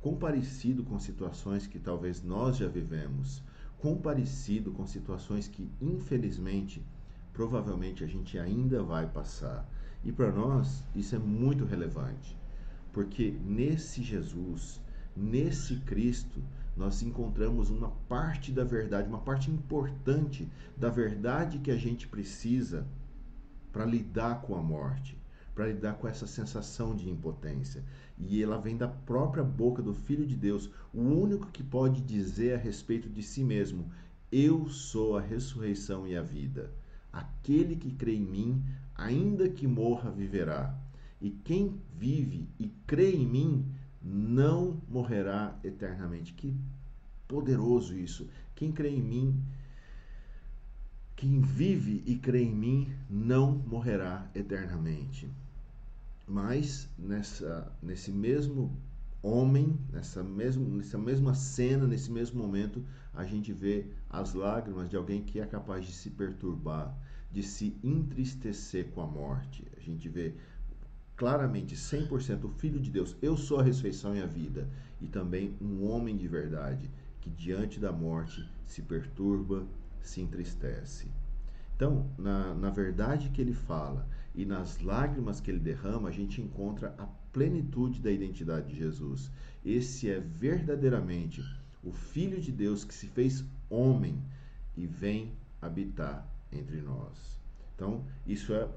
Quão 0.00 0.16
parecido 0.16 0.84
com 0.84 0.98
situações 0.98 1.66
que 1.66 1.78
talvez 1.78 2.22
nós 2.22 2.58
já 2.58 2.68
vivemos, 2.68 3.42
quão 3.78 3.96
parecido 3.96 4.70
com 4.70 4.86
situações 4.86 5.48
que, 5.48 5.68
infelizmente, 5.80 6.84
provavelmente 7.32 8.04
a 8.04 8.06
gente 8.06 8.38
ainda 8.38 8.82
vai 8.82 9.06
passar. 9.06 9.68
E 10.04 10.12
para 10.12 10.30
nós, 10.30 10.84
isso 10.94 11.16
é 11.16 11.18
muito 11.18 11.64
relevante, 11.64 12.36
porque 12.92 13.30
nesse 13.44 14.02
Jesus, 14.02 14.80
nesse 15.16 15.76
Cristo, 15.80 16.42
nós 16.76 17.02
encontramos 17.02 17.70
uma 17.70 17.90
parte 18.08 18.52
da 18.52 18.64
verdade, 18.64 19.08
uma 19.08 19.20
parte 19.20 19.50
importante 19.50 20.48
da 20.76 20.90
verdade 20.90 21.58
que 21.58 21.70
a 21.70 21.76
gente 21.76 22.06
precisa 22.06 22.86
para 23.74 23.84
lidar 23.84 24.40
com 24.42 24.54
a 24.54 24.62
morte, 24.62 25.18
para 25.52 25.66
lidar 25.66 25.94
com 25.94 26.06
essa 26.06 26.28
sensação 26.28 26.94
de 26.94 27.10
impotência. 27.10 27.82
E 28.16 28.40
ela 28.40 28.56
vem 28.56 28.76
da 28.76 28.86
própria 28.86 29.42
boca 29.42 29.82
do 29.82 29.92
Filho 29.92 30.24
de 30.24 30.36
Deus, 30.36 30.70
o 30.92 31.00
único 31.00 31.48
que 31.48 31.64
pode 31.64 32.00
dizer 32.00 32.54
a 32.54 32.56
respeito 32.56 33.08
de 33.08 33.20
si 33.20 33.42
mesmo: 33.42 33.90
Eu 34.30 34.68
sou 34.68 35.18
a 35.18 35.20
ressurreição 35.20 36.06
e 36.06 36.16
a 36.16 36.22
vida. 36.22 36.70
Aquele 37.12 37.74
que 37.74 37.90
crê 37.90 38.14
em 38.14 38.24
mim, 38.24 38.62
ainda 38.94 39.48
que 39.48 39.66
morra, 39.66 40.08
viverá. 40.08 40.72
E 41.20 41.30
quem 41.30 41.80
vive 41.98 42.48
e 42.60 42.68
crê 42.86 43.10
em 43.10 43.26
mim, 43.26 43.66
não 44.00 44.80
morrerá 44.88 45.58
eternamente. 45.64 46.32
Que 46.32 46.56
poderoso 47.26 47.98
isso! 47.98 48.28
Quem 48.54 48.70
crê 48.70 48.90
em 48.90 49.02
mim 49.02 49.42
quem 51.16 51.40
vive 51.40 52.02
e 52.06 52.16
crê 52.16 52.42
em 52.42 52.54
mim 52.54 52.88
não 53.08 53.52
morrerá 53.52 54.28
eternamente. 54.34 55.30
Mas 56.26 56.88
nessa, 56.98 57.70
nesse 57.82 58.10
mesmo 58.10 58.76
homem, 59.22 59.78
nessa, 59.92 60.22
mesmo, 60.22 60.68
nessa 60.76 60.98
mesma 60.98 61.34
cena, 61.34 61.86
nesse 61.86 62.10
mesmo 62.10 62.42
momento, 62.42 62.84
a 63.12 63.24
gente 63.24 63.52
vê 63.52 63.86
as 64.10 64.34
lágrimas 64.34 64.90
de 64.90 64.96
alguém 64.96 65.22
que 65.22 65.40
é 65.40 65.46
capaz 65.46 65.86
de 65.86 65.92
se 65.92 66.10
perturbar, 66.10 66.96
de 67.30 67.42
se 67.42 67.76
entristecer 67.82 68.88
com 68.90 69.00
a 69.00 69.06
morte. 69.06 69.64
A 69.76 69.80
gente 69.80 70.08
vê 70.08 70.34
claramente 71.16 71.76
100% 71.76 72.44
o 72.44 72.48
Filho 72.48 72.80
de 72.80 72.90
Deus, 72.90 73.16
eu 73.22 73.36
sou 73.36 73.60
a 73.60 73.62
ressurreição 73.62 74.16
e 74.16 74.22
a 74.22 74.26
vida, 74.26 74.68
e 75.00 75.06
também 75.06 75.56
um 75.60 75.88
homem 75.88 76.16
de 76.16 76.26
verdade 76.26 76.90
que 77.20 77.30
diante 77.30 77.80
da 77.80 77.92
morte 77.92 78.46
se 78.66 78.82
perturba, 78.82 79.66
se 80.08 80.20
entristece. 80.20 81.08
Então, 81.76 82.08
na, 82.16 82.54
na 82.54 82.70
verdade 82.70 83.30
que 83.30 83.40
ele 83.40 83.54
fala 83.54 84.06
e 84.34 84.44
nas 84.44 84.80
lágrimas 84.80 85.40
que 85.40 85.50
ele 85.50 85.60
derrama, 85.60 86.08
a 86.08 86.12
gente 86.12 86.40
encontra 86.40 86.94
a 86.98 87.06
plenitude 87.32 88.00
da 88.00 88.10
identidade 88.10 88.68
de 88.68 88.78
Jesus. 88.78 89.30
Esse 89.64 90.10
é 90.10 90.20
verdadeiramente 90.20 91.42
o 91.82 91.92
Filho 91.92 92.40
de 92.40 92.52
Deus 92.52 92.84
que 92.84 92.94
se 92.94 93.06
fez 93.08 93.44
homem 93.68 94.22
e 94.76 94.86
vem 94.86 95.32
habitar 95.60 96.26
entre 96.52 96.80
nós. 96.80 97.40
Então, 97.74 98.04
isso 98.26 98.52
é 98.52 98.68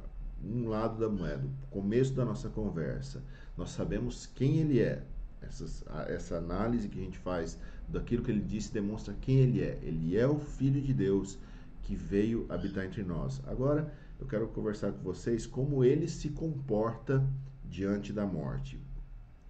um 0.44 0.68
lado 0.68 1.00
da 1.00 1.10
moeda, 1.10 1.48
o 1.64 1.68
começo 1.68 2.14
da 2.14 2.26
nossa 2.26 2.50
conversa. 2.50 3.24
Nós 3.56 3.70
sabemos 3.70 4.26
quem 4.28 4.58
ele 4.58 4.80
é. 4.80 5.04
Essas, 5.42 5.84
essa 6.08 6.38
análise 6.38 6.90
que 6.90 7.00
a 7.00 7.04
gente 7.04 7.18
faz 7.20 7.60
daquilo 7.88 8.24
que 8.24 8.32
ele 8.32 8.42
disse 8.42 8.74
demonstra 8.74 9.16
quem 9.22 9.38
ele 9.38 9.62
é. 9.62 9.80
Ele 9.82 10.18
é 10.18 10.28
o 10.28 10.40
Filho 10.40 10.82
de 10.82 10.94
Deus 10.94 11.40
que 11.84 11.96
veio 11.96 12.46
habitar 12.50 12.86
entre 12.86 13.04
nós. 13.04 13.42
Agora 13.48 13.94
eu 14.20 14.28
quero 14.28 14.48
conversar 14.48 14.92
com 14.92 15.02
vocês 15.02 15.46
como 15.46 15.84
ele 15.84 16.08
se 16.08 16.30
comporta 16.30 17.26
diante 17.64 18.12
da 18.12 18.26
morte. 18.26 18.80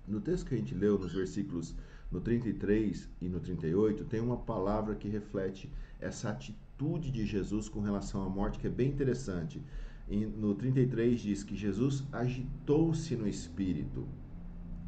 No 0.07 0.21
texto 0.21 0.45
que 0.45 0.55
a 0.55 0.57
gente 0.57 0.75
leu, 0.75 0.97
nos 0.97 1.13
versículos 1.13 1.75
no 2.11 2.21
33 2.21 3.09
e 3.21 3.27
no 3.27 3.39
38, 3.39 4.05
tem 4.05 4.21
uma 4.21 4.37
palavra 4.37 4.95
que 4.95 5.09
reflete 5.09 5.69
essa 5.99 6.29
atitude 6.29 7.11
de 7.11 7.25
Jesus 7.25 7.67
com 7.67 7.81
relação 7.81 8.23
à 8.23 8.29
morte 8.29 8.59
que 8.59 8.67
é 8.67 8.69
bem 8.69 8.89
interessante. 8.89 9.61
E 10.07 10.25
no 10.25 10.55
33 10.55 11.19
diz 11.19 11.43
que 11.43 11.55
Jesus 11.55 12.03
agitou-se 12.11 13.15
no 13.15 13.27
espírito. 13.27 14.07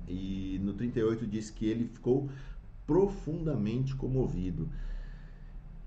E 0.08 0.60
no 0.63 0.74
38 0.74 1.27
diz 1.27 1.50
que 1.50 1.65
ele 1.65 1.86
ficou 1.86 2.29
profundamente 2.89 3.96
comovido. 3.96 4.67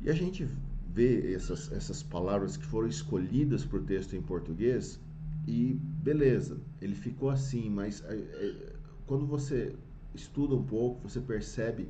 E 0.00 0.09
a 0.09 0.12
gente 0.12 0.49
vê 0.87 1.35
essas, 1.35 1.73
essas 1.73 2.00
palavras 2.00 2.56
que 2.56 2.64
foram 2.64 2.87
escolhidas 2.87 3.64
para 3.64 3.80
o 3.80 3.82
texto 3.82 4.14
em 4.14 4.23
português 4.23 5.00
e 5.44 5.75
beleza, 5.82 6.61
ele 6.80 6.94
ficou 6.94 7.28
assim, 7.28 7.68
mas 7.68 8.04
é, 8.04 8.14
é, 8.14 8.73
quando 9.04 9.26
você 9.26 9.75
estuda 10.14 10.54
um 10.54 10.62
pouco, 10.62 11.09
você 11.09 11.21
percebe 11.21 11.88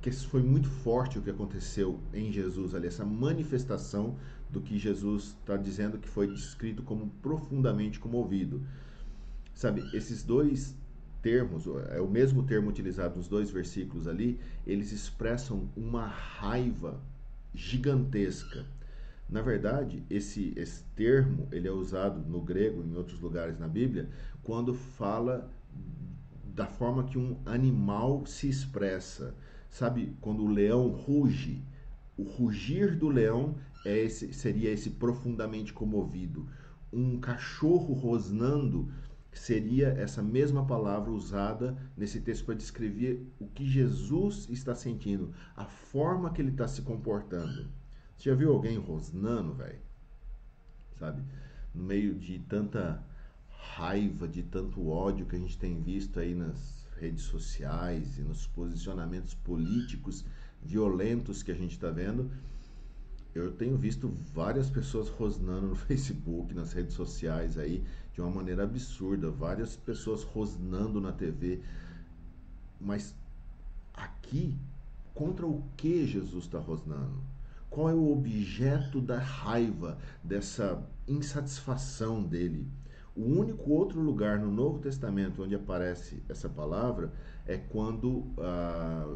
que 0.00 0.10
foi 0.10 0.42
muito 0.42 0.70
forte 0.70 1.18
o 1.18 1.22
que 1.22 1.28
aconteceu 1.28 2.00
em 2.14 2.32
Jesus 2.32 2.74
ali, 2.74 2.86
essa 2.86 3.04
manifestação 3.04 4.16
do 4.48 4.62
que 4.62 4.78
Jesus 4.78 5.36
está 5.38 5.58
dizendo 5.58 5.98
que 5.98 6.08
foi 6.08 6.26
descrito 6.26 6.82
como 6.82 7.10
profundamente 7.20 8.00
comovido. 8.00 8.62
Sabe, 9.52 9.84
esses 9.94 10.22
dois 10.22 10.74
termos, 11.22 11.64
é 11.90 12.00
o 12.00 12.08
mesmo 12.08 12.42
termo 12.42 12.70
utilizado 12.70 13.16
nos 13.16 13.28
dois 13.28 13.50
versículos 13.50 14.06
ali, 14.06 14.38
eles 14.66 14.92
expressam 14.92 15.68
uma 15.76 16.06
raiva 16.06 17.00
gigantesca. 17.54 18.64
Na 19.28 19.42
verdade, 19.42 20.02
esse, 20.10 20.52
esse 20.56 20.82
termo 20.96 21.46
ele 21.52 21.68
é 21.68 21.72
usado 21.72 22.20
no 22.28 22.40
grego, 22.40 22.82
em 22.82 22.96
outros 22.96 23.20
lugares 23.20 23.58
na 23.58 23.68
Bíblia, 23.68 24.08
quando 24.42 24.74
fala 24.74 25.48
da 26.54 26.66
forma 26.66 27.04
que 27.04 27.16
um 27.16 27.36
animal 27.46 28.26
se 28.26 28.48
expressa. 28.48 29.34
Sabe, 29.68 30.16
quando 30.20 30.42
o 30.42 30.48
leão 30.50 30.88
ruge, 30.88 31.62
o 32.16 32.24
rugir 32.24 32.96
do 32.96 33.08
leão 33.08 33.54
é 33.84 33.96
esse, 33.98 34.32
seria 34.32 34.70
esse 34.70 34.90
profundamente 34.90 35.72
comovido. 35.72 36.48
Um 36.92 37.20
cachorro 37.20 37.94
rosnando 37.94 38.92
seria 39.38 39.88
essa 39.88 40.22
mesma 40.22 40.66
palavra 40.66 41.10
usada 41.10 41.76
nesse 41.96 42.20
texto 42.20 42.44
para 42.44 42.54
descrever 42.54 43.26
o 43.38 43.46
que 43.46 43.64
Jesus 43.64 44.48
está 44.50 44.74
sentindo, 44.74 45.32
a 45.56 45.64
forma 45.64 46.32
que 46.32 46.42
ele 46.42 46.50
está 46.50 46.66
se 46.66 46.82
comportando. 46.82 47.68
Você 48.16 48.28
já 48.30 48.34
viu 48.34 48.52
alguém 48.52 48.76
rosnando, 48.76 49.54
velho? 49.54 49.78
Sabe? 50.98 51.22
No 51.74 51.84
meio 51.84 52.14
de 52.14 52.38
tanta 52.40 53.02
raiva, 53.48 54.26
de 54.26 54.42
tanto 54.42 54.88
ódio 54.88 55.26
que 55.26 55.36
a 55.36 55.38
gente 55.38 55.56
tem 55.56 55.80
visto 55.80 56.18
aí 56.18 56.34
nas 56.34 56.86
redes 56.98 57.22
sociais 57.22 58.18
e 58.18 58.22
nos 58.22 58.46
posicionamentos 58.46 59.34
políticos 59.34 60.24
violentos 60.62 61.42
que 61.42 61.50
a 61.50 61.54
gente 61.54 61.72
está 61.72 61.90
vendo. 61.90 62.30
Eu 63.34 63.52
tenho 63.52 63.76
visto 63.76 64.08
várias 64.34 64.68
pessoas 64.68 65.08
rosnando 65.08 65.68
no 65.68 65.76
Facebook, 65.86 66.52
nas 66.54 66.72
redes 66.72 66.94
sociais 66.94 67.56
aí, 67.56 67.84
de 68.12 68.20
uma 68.20 68.30
maneira 68.30 68.64
absurda, 68.64 69.30
várias 69.30 69.76
pessoas 69.76 70.22
rosnando 70.22 71.00
na 71.00 71.12
TV. 71.12 71.60
Mas 72.80 73.14
aqui, 73.94 74.58
contra 75.14 75.46
o 75.46 75.62
que 75.76 76.06
Jesus 76.06 76.44
está 76.44 76.58
rosnando? 76.58 77.20
Qual 77.68 77.88
é 77.88 77.94
o 77.94 78.10
objeto 78.10 79.00
da 79.00 79.18
raiva, 79.18 79.96
dessa 80.24 80.82
insatisfação 81.06 82.22
dele? 82.22 82.66
O 83.14 83.22
único 83.22 83.70
outro 83.70 84.00
lugar 84.00 84.38
no 84.38 84.50
Novo 84.50 84.78
Testamento 84.80 85.42
onde 85.42 85.54
aparece 85.54 86.22
essa 86.28 86.48
palavra 86.48 87.12
é 87.46 87.56
quando 87.56 88.24
ah, 88.38 89.06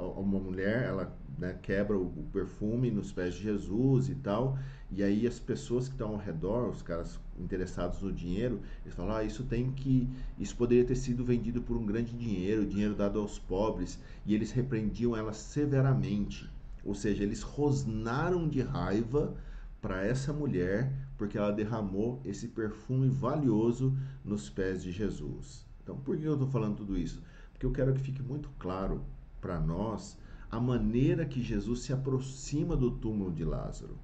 uma 0.00 0.38
mulher 0.38 0.84
ela 0.84 1.16
né, 1.38 1.56
quebra 1.62 1.96
o, 1.96 2.24
perfume 2.32 2.90
nos 2.90 3.12
pés 3.12 3.34
de 3.34 3.42
Jesus 3.42 4.08
e 4.08 4.14
tal, 4.14 4.58
e 4.90 5.02
aí 5.02 5.26
as 5.26 5.38
pessoas 5.38 5.86
que 5.86 5.94
estão 5.94 6.10
ao 6.10 6.16
redor, 6.16 6.68
os 6.68 6.82
caras 6.82 7.18
interessados 7.38 8.02
no 8.02 8.12
dinheiro, 8.12 8.60
eles 8.84 8.94
falam: 8.94 9.16
ah, 9.16 9.24
isso 9.24 9.44
tem 9.44 9.70
que, 9.72 10.08
isso 10.38 10.56
poderia 10.56 10.84
ter 10.84 10.96
sido 10.96 11.24
vendido 11.24 11.62
por 11.62 11.76
um 11.76 11.86
grande 11.86 12.12
dinheiro, 12.12 12.66
dinheiro 12.66 12.94
dado 12.94 13.18
aos 13.18 13.38
pobres, 13.38 13.98
e 14.26 14.34
eles 14.34 14.50
repreendiam 14.52 15.16
ela 15.16 15.32
severamente. 15.32 16.50
Ou 16.84 16.94
seja, 16.94 17.22
eles 17.22 17.42
rosnaram 17.42 18.48
de 18.48 18.60
raiva 18.60 19.34
para 19.80 20.04
essa 20.04 20.32
mulher 20.32 20.92
porque 21.16 21.36
ela 21.36 21.52
derramou 21.52 22.20
esse 22.24 22.48
perfume 22.48 23.08
valioso 23.08 23.94
nos 24.24 24.48
pés 24.48 24.82
de 24.82 24.90
Jesus. 24.90 25.66
Então, 25.82 25.96
por 25.98 26.16
que 26.16 26.24
eu 26.24 26.34
estou 26.34 26.48
falando 26.48 26.76
tudo 26.76 26.96
isso? 26.96 27.22
Porque 27.52 27.66
eu 27.66 27.72
quero 27.72 27.92
que 27.92 28.00
fique 28.00 28.22
muito 28.22 28.48
claro 28.58 29.04
para 29.40 29.58
nós 29.58 30.18
a 30.50 30.60
maneira 30.60 31.24
que 31.24 31.42
Jesus 31.42 31.80
se 31.80 31.92
aproxima 31.92 32.76
do 32.76 32.90
túmulo 32.90 33.32
de 33.32 33.44
Lázaro. 33.44 33.96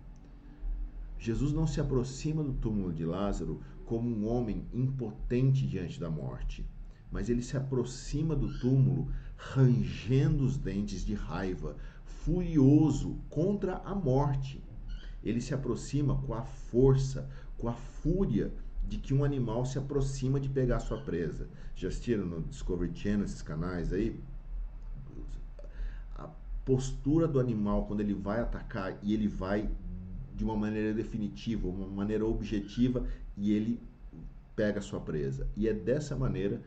Jesus 1.18 1.52
não 1.52 1.66
se 1.66 1.80
aproxima 1.80 2.42
do 2.42 2.52
túmulo 2.52 2.92
de 2.92 3.04
Lázaro 3.04 3.60
como 3.84 4.08
um 4.08 4.28
homem 4.28 4.66
impotente 4.72 5.66
diante 5.66 5.98
da 5.98 6.10
morte, 6.10 6.64
mas 7.10 7.28
ele 7.28 7.42
se 7.42 7.56
aproxima 7.56 8.36
do 8.36 8.58
túmulo 8.58 9.08
rangendo 9.36 10.44
os 10.44 10.56
dentes 10.56 11.04
de 11.04 11.14
raiva, 11.14 11.76
furioso 12.04 13.18
contra 13.28 13.78
a 13.78 13.94
morte. 13.94 14.62
Ele 15.22 15.40
se 15.40 15.54
aproxima 15.54 16.16
com 16.22 16.34
a 16.34 16.42
força, 16.42 17.28
com 17.58 17.68
a 17.68 17.74
fúria 17.74 18.52
de 18.88 18.98
que 18.98 19.12
um 19.12 19.24
animal 19.24 19.66
se 19.66 19.78
aproxima 19.78 20.38
de 20.38 20.48
pegar 20.48 20.80
sua 20.80 20.98
presa. 20.98 21.48
Já 21.74 21.88
assistiram 21.88 22.24
no 22.24 22.42
Discovery 22.42 22.94
Channel 22.94 23.24
esses 23.24 23.42
canais 23.42 23.92
aí? 23.92 24.20
Postura 26.66 27.26
do 27.26 27.40
animal 27.40 27.86
quando 27.86 28.00
ele 28.00 28.12
vai 28.12 28.40
atacar 28.40 28.98
e 29.02 29.14
ele 29.14 29.28
vai 29.28 29.70
de 30.34 30.44
uma 30.44 30.56
maneira 30.56 30.92
definitiva, 30.92 31.68
uma 31.68 31.86
maneira 31.86 32.26
objetiva 32.26 33.06
e 33.36 33.52
ele 33.52 33.80
pega 34.56 34.80
sua 34.80 35.00
presa. 35.00 35.46
E 35.56 35.68
é 35.68 35.72
dessa 35.72 36.16
maneira 36.16 36.60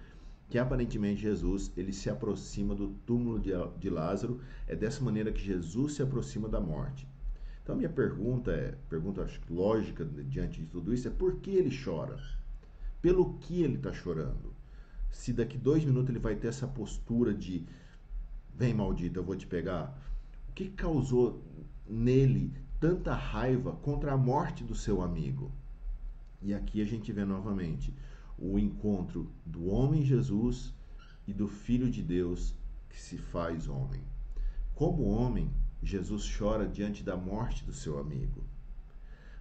que 0.49 0.57
aparentemente 0.57 1.21
Jesus 1.21 1.71
ele 1.75 1.93
se 1.93 2.09
aproxima 2.09 2.73
do 2.73 2.87
túmulo 3.05 3.39
de, 3.39 3.51
de 3.77 3.89
Lázaro, 3.89 4.39
é 4.67 4.75
dessa 4.75 5.03
maneira 5.03 5.31
que 5.31 5.41
Jesus 5.41 5.93
se 5.93 6.01
aproxima 6.01 6.47
da 6.47 6.61
morte. 6.61 7.05
Então 7.61 7.75
minha 7.75 7.89
pergunta 7.89 8.51
é, 8.51 8.75
pergunta 8.89 9.21
acho 9.21 9.41
lógica 9.49 10.03
diante 10.05 10.61
de 10.61 10.65
tudo 10.67 10.93
isso 10.93 11.07
é 11.07 11.11
por 11.11 11.35
que 11.35 11.51
ele 11.51 11.69
chora? 11.83 12.17
Pelo 13.01 13.33
que 13.35 13.61
ele 13.61 13.75
está 13.75 13.93
chorando? 13.93 14.55
Se 15.11 15.33
daqui 15.33 15.57
dois 15.57 15.83
minutos 15.85 16.09
ele 16.09 16.19
vai 16.19 16.35
ter 16.35 16.47
essa 16.47 16.67
postura 16.67 17.33
de 17.33 17.65
vem 18.59 18.73
maldito, 18.73 19.17
eu 19.17 19.23
vou 19.23 19.37
te 19.37 19.47
pegar. 19.47 19.97
O 20.49 20.51
que 20.51 20.67
causou 20.67 21.41
nele 21.87 22.53
tanta 22.77 23.13
raiva 23.13 23.71
contra 23.71 24.11
a 24.11 24.17
morte 24.17 24.65
do 24.65 24.75
seu 24.75 25.01
amigo? 25.01 25.49
E 26.41 26.53
aqui 26.53 26.81
a 26.81 26.85
gente 26.85 27.09
vê 27.13 27.23
novamente 27.23 27.93
o 28.37 28.59
encontro 28.59 29.31
do 29.45 29.69
homem 29.69 30.03
Jesus 30.03 30.73
e 31.25 31.31
do 31.31 31.47
Filho 31.47 31.89
de 31.89 32.03
Deus 32.03 32.53
que 32.89 32.99
se 32.99 33.17
faz 33.17 33.69
homem. 33.69 34.01
Como 34.75 35.09
homem, 35.09 35.49
Jesus 35.81 36.29
chora 36.37 36.67
diante 36.67 37.01
da 37.01 37.15
morte 37.15 37.63
do 37.63 37.71
seu 37.71 37.97
amigo. 37.97 38.43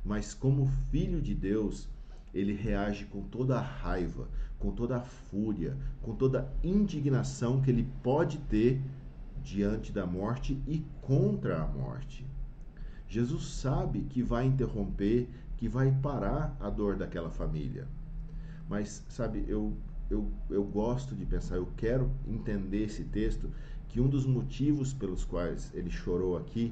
Mas 0.04 0.32
como 0.32 0.70
filho 0.92 1.20
de 1.20 1.34
Deus, 1.34 1.88
ele 2.32 2.52
reage 2.52 3.04
com 3.06 3.22
toda 3.22 3.58
a 3.58 3.62
raiva, 3.62 4.28
com 4.60 4.70
toda 4.70 4.98
a 4.98 5.00
fúria, 5.00 5.76
com 6.02 6.14
toda 6.14 6.42
a 6.42 6.66
indignação 6.66 7.60
que 7.60 7.70
ele 7.70 7.88
pode 8.00 8.38
ter 8.38 8.80
diante 9.48 9.90
da 9.90 10.06
morte 10.06 10.60
e 10.66 10.84
contra 11.00 11.62
a 11.62 11.66
morte. 11.66 12.26
Jesus 13.08 13.46
sabe 13.46 14.00
que 14.02 14.22
vai 14.22 14.44
interromper, 14.44 15.28
que 15.56 15.68
vai 15.68 15.90
parar 15.90 16.54
a 16.60 16.68
dor 16.68 16.96
daquela 16.96 17.30
família. 17.30 17.88
Mas, 18.68 19.02
sabe, 19.08 19.44
eu, 19.48 19.74
eu, 20.10 20.30
eu 20.50 20.62
gosto 20.62 21.14
de 21.14 21.24
pensar, 21.24 21.56
eu 21.56 21.68
quero 21.78 22.10
entender 22.26 22.84
esse 22.84 23.04
texto, 23.04 23.50
que 23.88 24.00
um 24.00 24.06
dos 24.06 24.26
motivos 24.26 24.92
pelos 24.92 25.24
quais 25.24 25.72
ele 25.74 25.90
chorou 25.90 26.36
aqui 26.36 26.70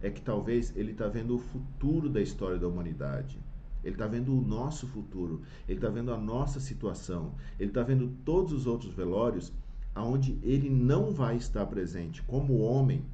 é 0.00 0.10
que 0.10 0.22
talvez 0.22 0.74
ele 0.74 0.92
está 0.92 1.06
vendo 1.06 1.34
o 1.34 1.38
futuro 1.38 2.08
da 2.08 2.22
história 2.22 2.58
da 2.58 2.66
humanidade. 2.66 3.38
Ele 3.82 3.94
está 3.94 4.06
vendo 4.06 4.34
o 4.34 4.40
nosso 4.40 4.86
futuro, 4.86 5.42
ele 5.68 5.76
está 5.76 5.90
vendo 5.90 6.10
a 6.10 6.16
nossa 6.16 6.58
situação, 6.58 7.34
ele 7.60 7.68
está 7.68 7.82
vendo 7.82 8.08
todos 8.24 8.54
os 8.54 8.66
outros 8.66 8.94
velórios 8.94 9.52
aonde 9.94 10.38
ele 10.42 10.68
não 10.68 11.12
vai 11.12 11.36
estar 11.36 11.64
presente 11.66 12.22
como 12.22 12.58
homem 12.58 13.04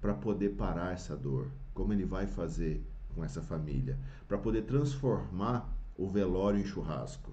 para 0.00 0.14
poder 0.14 0.50
parar 0.50 0.92
essa 0.92 1.16
dor, 1.16 1.50
como 1.74 1.92
ele 1.92 2.04
vai 2.04 2.26
fazer 2.26 2.82
com 3.14 3.24
essa 3.24 3.42
família, 3.42 3.98
para 4.26 4.38
poder 4.38 4.62
transformar 4.62 5.70
o 5.96 6.08
velório 6.08 6.60
em 6.60 6.64
churrasco 6.64 7.30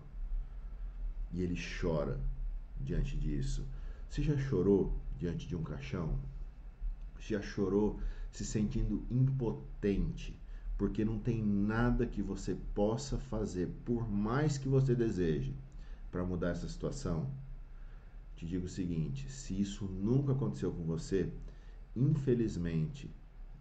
e 1.32 1.42
ele 1.42 1.58
chora 1.80 2.20
diante 2.80 3.18
disso. 3.18 3.66
Você 4.10 4.22
já 4.22 4.38
chorou 4.38 4.94
diante 5.18 5.48
de 5.48 5.56
um 5.56 5.64
caixão? 5.64 6.18
Já 7.20 7.42
chorou 7.42 8.00
se 8.32 8.46
sentindo 8.46 9.04
impotente, 9.10 10.40
porque 10.78 11.04
não 11.04 11.20
tem 11.20 11.44
nada 11.44 12.06
que 12.06 12.22
você 12.22 12.56
possa 12.74 13.18
fazer, 13.18 13.68
por 13.84 14.10
mais 14.10 14.58
que 14.58 14.68
você 14.70 14.94
deseje, 14.96 15.56
para 16.12 16.24
mudar 16.24 16.50
essa 16.50 16.70
situação? 16.70 17.30
Te 18.38 18.46
digo 18.46 18.68
o 18.68 18.70
seguinte: 18.70 19.30
se 19.32 19.60
isso 19.60 19.86
nunca 19.86 20.32
aconteceu 20.32 20.72
com 20.72 20.84
você, 20.84 21.30
infelizmente, 21.96 23.10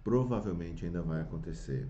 provavelmente 0.05 0.85
ainda 0.85 1.03
vai 1.03 1.23
acontecer. 1.23 1.89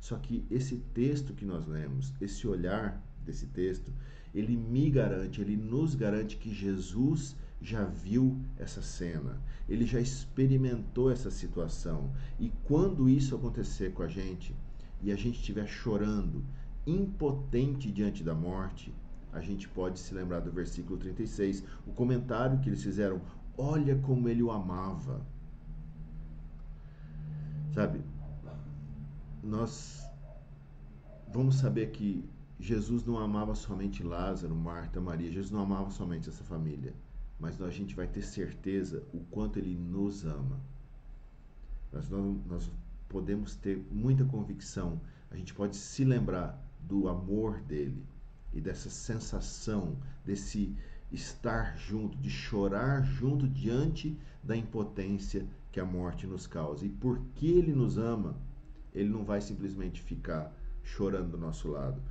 Só 0.00 0.16
que 0.16 0.44
esse 0.50 0.78
texto 0.94 1.34
que 1.34 1.44
nós 1.44 1.66
lemos, 1.66 2.12
esse 2.20 2.48
olhar 2.48 3.00
desse 3.24 3.46
texto, 3.46 3.92
ele 4.34 4.56
me 4.56 4.90
garante, 4.90 5.42
ele 5.42 5.56
nos 5.56 5.94
garante 5.94 6.38
que 6.38 6.52
Jesus 6.52 7.36
já 7.60 7.84
viu 7.84 8.40
essa 8.56 8.80
cena, 8.80 9.40
ele 9.68 9.84
já 9.84 10.00
experimentou 10.00 11.10
essa 11.10 11.30
situação. 11.30 12.12
E 12.40 12.50
quando 12.64 13.10
isso 13.10 13.36
acontecer 13.36 13.92
com 13.92 14.02
a 14.02 14.08
gente 14.08 14.56
e 15.02 15.12
a 15.12 15.16
gente 15.16 15.38
estiver 15.38 15.68
chorando, 15.68 16.42
impotente 16.86 17.92
diante 17.92 18.24
da 18.24 18.34
morte, 18.34 18.92
a 19.32 19.40
gente 19.40 19.68
pode 19.68 19.98
se 19.98 20.12
lembrar 20.12 20.40
do 20.40 20.52
versículo 20.52 20.98
36, 20.98 21.64
o 21.86 21.92
comentário 21.92 22.60
que 22.60 22.68
eles 22.68 22.82
fizeram: 22.82 23.20
Olha 23.56 23.96
como 23.96 24.28
ele 24.28 24.42
o 24.42 24.50
amava. 24.50 25.20
Sabe, 27.72 28.02
nós 29.42 30.06
vamos 31.32 31.56
saber 31.56 31.90
que 31.90 32.22
Jesus 32.60 33.04
não 33.06 33.18
amava 33.18 33.54
somente 33.54 34.02
Lázaro, 34.02 34.54
Marta, 34.54 35.00
Maria. 35.00 35.32
Jesus 35.32 35.50
não 35.50 35.60
amava 35.60 35.90
somente 35.90 36.28
essa 36.28 36.44
família. 36.44 36.94
Mas 37.40 37.60
a 37.60 37.70
gente 37.70 37.94
vai 37.94 38.06
ter 38.06 38.22
certeza 38.22 39.02
o 39.12 39.20
quanto 39.30 39.58
ele 39.58 39.74
nos 39.74 40.24
ama. 40.24 40.60
Nós, 41.90 42.08
nós 42.10 42.70
podemos 43.08 43.56
ter 43.56 43.84
muita 43.90 44.24
convicção. 44.24 45.00
A 45.30 45.36
gente 45.36 45.54
pode 45.54 45.74
se 45.74 46.04
lembrar 46.04 46.62
do 46.82 47.08
amor 47.08 47.60
dele 47.62 48.06
e 48.52 48.60
dessa 48.60 48.90
sensação, 48.90 49.96
desse 50.24 50.76
estar 51.10 51.76
junto, 51.76 52.16
de 52.18 52.30
chorar 52.30 53.02
junto 53.02 53.48
diante 53.48 54.18
da 54.42 54.56
impotência 54.56 55.46
que 55.70 55.80
a 55.80 55.84
morte 55.84 56.26
nos 56.26 56.46
causa. 56.46 56.86
E 56.86 56.88
porque 56.88 57.46
ele 57.46 57.72
nos 57.72 57.98
ama, 57.98 58.36
ele 58.94 59.08
não 59.08 59.24
vai 59.24 59.40
simplesmente 59.40 60.00
ficar 60.00 60.52
chorando 60.82 61.30
do 61.30 61.38
nosso 61.38 61.68
lado 61.68 62.02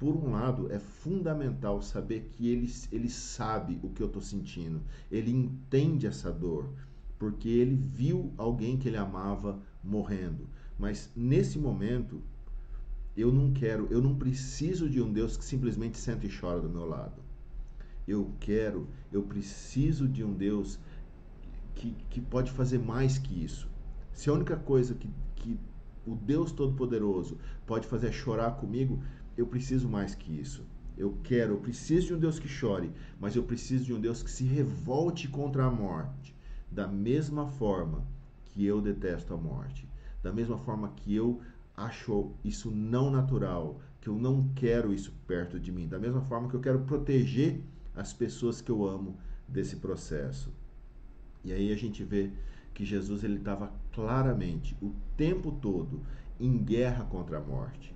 por 0.00 0.16
um 0.16 0.30
lado, 0.30 0.72
é 0.72 0.78
fundamental 0.78 1.82
saber 1.82 2.30
que 2.32 2.48
ele, 2.48 2.72
ele 2.90 3.10
sabe 3.10 3.78
o 3.82 3.90
que 3.90 4.02
eu 4.02 4.06
estou 4.06 4.22
sentindo, 4.22 4.80
ele 5.12 5.30
entende 5.30 6.06
essa 6.06 6.32
dor, 6.32 6.70
porque 7.18 7.50
ele 7.50 7.76
viu 7.76 8.32
alguém 8.38 8.78
que 8.78 8.88
ele 8.88 8.96
amava 8.96 9.60
morrendo. 9.84 10.48
Mas 10.78 11.12
nesse 11.14 11.58
momento, 11.58 12.22
eu 13.16 13.32
não 13.32 13.52
quero, 13.52 13.86
eu 13.90 14.00
não 14.00 14.14
preciso 14.14 14.88
de 14.88 15.00
um 15.00 15.12
Deus 15.12 15.36
que 15.36 15.44
simplesmente 15.44 15.98
senta 15.98 16.26
e 16.26 16.30
chora 16.30 16.60
do 16.60 16.68
meu 16.68 16.86
lado. 16.86 17.22
Eu 18.06 18.32
quero, 18.40 18.88
eu 19.12 19.22
preciso 19.22 20.08
de 20.08 20.24
um 20.24 20.32
Deus 20.32 20.78
que, 21.74 21.96
que 22.08 22.20
pode 22.20 22.50
fazer 22.50 22.78
mais 22.78 23.18
que 23.18 23.44
isso. 23.44 23.68
Se 24.12 24.28
a 24.28 24.32
única 24.32 24.56
coisa 24.56 24.94
que, 24.94 25.10
que 25.36 25.58
o 26.06 26.14
Deus 26.14 26.52
Todo-Poderoso 26.52 27.38
pode 27.66 27.86
fazer 27.86 28.08
é 28.08 28.12
chorar 28.12 28.52
comigo, 28.52 29.02
eu 29.36 29.46
preciso 29.46 29.88
mais 29.88 30.14
que 30.14 30.32
isso. 30.32 30.64
Eu 30.96 31.16
quero, 31.22 31.54
eu 31.54 31.60
preciso 31.60 32.08
de 32.08 32.14
um 32.14 32.18
Deus 32.18 32.38
que 32.38 32.48
chore, 32.48 32.92
mas 33.18 33.34
eu 33.34 33.42
preciso 33.42 33.84
de 33.84 33.94
um 33.94 34.00
Deus 34.00 34.22
que 34.22 34.30
se 34.30 34.44
revolte 34.44 35.28
contra 35.28 35.64
a 35.64 35.70
morte, 35.70 36.34
da 36.70 36.86
mesma 36.86 37.46
forma 37.46 38.04
que 38.44 38.64
eu 38.64 38.80
detesto 38.80 39.32
a 39.32 39.36
morte, 39.36 39.88
da 40.22 40.32
mesma 40.32 40.58
forma 40.58 40.92
que 40.96 41.14
eu 41.14 41.40
acho 41.80 42.32
isso 42.44 42.70
não 42.70 43.10
natural, 43.10 43.80
que 44.00 44.08
eu 44.08 44.14
não 44.14 44.48
quero 44.54 44.92
isso 44.92 45.12
perto 45.26 45.58
de 45.58 45.72
mim, 45.72 45.88
da 45.88 45.98
mesma 45.98 46.20
forma 46.22 46.48
que 46.48 46.54
eu 46.54 46.60
quero 46.60 46.80
proteger 46.80 47.62
as 47.94 48.12
pessoas 48.12 48.60
que 48.60 48.70
eu 48.70 48.86
amo 48.86 49.16
desse 49.48 49.76
processo. 49.76 50.52
E 51.42 51.52
aí 51.52 51.72
a 51.72 51.76
gente 51.76 52.04
vê 52.04 52.30
que 52.74 52.84
Jesus 52.84 53.24
ele 53.24 53.38
estava 53.38 53.72
claramente 53.92 54.76
o 54.80 54.94
tempo 55.16 55.52
todo 55.52 56.02
em 56.38 56.58
guerra 56.58 57.04
contra 57.04 57.38
a 57.38 57.40
morte. 57.42 57.94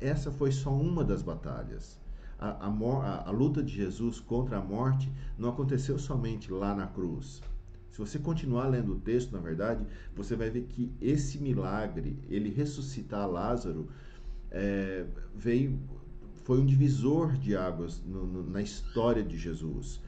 Essa 0.00 0.30
foi 0.30 0.52
só 0.52 0.72
uma 0.72 1.04
das 1.04 1.22
batalhas. 1.22 2.00
A, 2.38 2.66
a, 2.66 3.28
a, 3.28 3.30
luta 3.30 3.62
de 3.62 3.72
Jesus 3.72 4.20
contra 4.20 4.58
a 4.58 4.64
morte 4.64 5.12
não 5.38 5.50
aconteceu 5.50 5.98
somente 5.98 6.52
lá 6.52 6.74
na 6.74 6.86
cruz. 6.86 7.40
Se 7.94 8.00
você 8.00 8.18
continuar 8.18 8.66
lendo 8.66 8.94
o 8.94 8.98
texto, 8.98 9.30
na 9.30 9.38
verdade, 9.38 9.86
você 10.16 10.34
vai 10.34 10.50
ver 10.50 10.62
que 10.62 10.92
esse 11.00 11.38
milagre, 11.38 12.18
ele 12.28 12.50
ressuscitar 12.50 13.30
Lázaro, 13.30 13.88
é, 14.50 15.06
veio, 15.32 15.78
foi 16.42 16.58
um 16.58 16.66
divisor 16.66 17.34
de 17.34 17.56
águas 17.56 18.02
no, 18.04 18.26
no, 18.26 18.50
na 18.50 18.60
história 18.60 19.22
de 19.22 19.38
Jesus. 19.38 20.02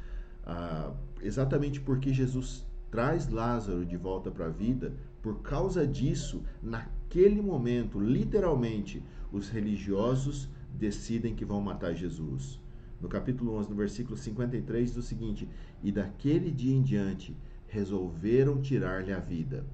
Ah, 0.45 0.95
exatamente 1.23 1.81
porque 1.81 2.13
Jesus 2.13 2.67
traz 2.91 3.29
Lázaro 3.29 3.87
de 3.87 3.97
volta 3.97 4.33
para 4.33 4.47
a 4.47 4.51
vida, 4.51 4.93
por 5.23 5.41
causa 5.43 5.87
disso, 5.87 6.43
naquele 6.61 7.41
momento, 7.41 8.01
literalmente, 8.01 9.01
os 9.31 9.49
religiosos 9.49 10.49
decidem 10.75 11.37
que 11.37 11.45
vão 11.45 11.61
matar 11.61 11.95
Jesus. 11.95 12.59
No 13.01 13.09
capítulo 13.09 13.55
11, 13.55 13.71
no 13.71 13.77
versículo 13.77 14.17
53, 14.17 14.89
diz 14.89 14.97
o 14.97 15.03
seguinte: 15.03 15.49
E 15.85 15.93
daquele 15.93 16.51
dia 16.51 16.75
em 16.75 16.83
diante 16.83 17.37
resolveram 17.69 18.61
tirar-lhe 18.61 19.13
a 19.13 19.19
vida. 19.19 19.67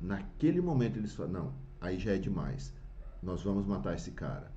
Naquele 0.00 0.60
momento 0.60 0.98
eles 0.98 1.14
falaram: 1.14 1.44
não, 1.44 1.54
aí 1.80 1.98
já 1.98 2.12
é 2.12 2.18
demais, 2.18 2.74
nós 3.22 3.42
vamos 3.42 3.66
matar 3.66 3.94
esse 3.94 4.10
cara. 4.10 4.52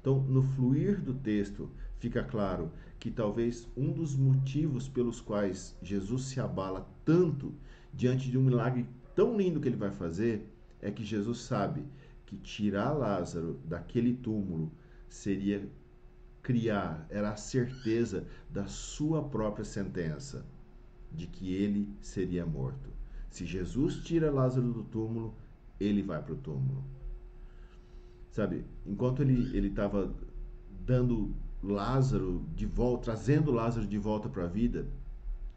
Então, 0.00 0.20
no 0.20 0.42
fluir 0.42 1.00
do 1.00 1.14
texto, 1.14 1.70
fica 1.98 2.22
claro 2.22 2.70
que 2.98 3.10
talvez 3.10 3.68
um 3.76 3.92
dos 3.92 4.14
motivos 4.14 4.88
pelos 4.88 5.20
quais 5.20 5.76
Jesus 5.82 6.26
se 6.26 6.40
abala 6.40 6.88
tanto 7.04 7.54
diante 7.92 8.30
de 8.30 8.38
um 8.38 8.42
milagre 8.42 8.86
tão 9.14 9.36
lindo 9.36 9.60
que 9.60 9.68
ele 9.68 9.76
vai 9.76 9.90
fazer 9.90 10.48
é 10.80 10.90
que 10.90 11.04
Jesus 11.04 11.38
sabe 11.40 11.84
que 12.24 12.36
tirar 12.36 12.92
Lázaro 12.92 13.58
daquele 13.64 14.14
túmulo 14.14 14.70
seria 15.08 15.68
criar, 16.42 17.06
era 17.10 17.30
a 17.30 17.36
certeza 17.36 18.26
da 18.48 18.66
sua 18.66 19.22
própria 19.28 19.64
sentença 19.64 20.46
de 21.12 21.26
que 21.26 21.52
ele 21.54 21.88
seria 22.00 22.44
morto. 22.44 22.90
Se 23.30 23.44
Jesus 23.44 23.96
tira 24.04 24.30
Lázaro 24.30 24.72
do 24.72 24.82
túmulo, 24.84 25.34
ele 25.78 26.02
vai 26.02 26.22
para 26.22 26.34
o 26.34 26.38
túmulo. 26.38 26.84
Sabe, 28.30 28.64
enquanto 28.84 29.22
ele 29.22 29.68
estava 29.68 30.14
dando 30.84 31.34
Lázaro 31.62 32.44
de 32.54 32.66
volta, 32.66 33.04
trazendo 33.04 33.50
Lázaro 33.50 33.86
de 33.86 33.98
volta 33.98 34.28
para 34.28 34.44
a 34.44 34.48
vida, 34.48 34.86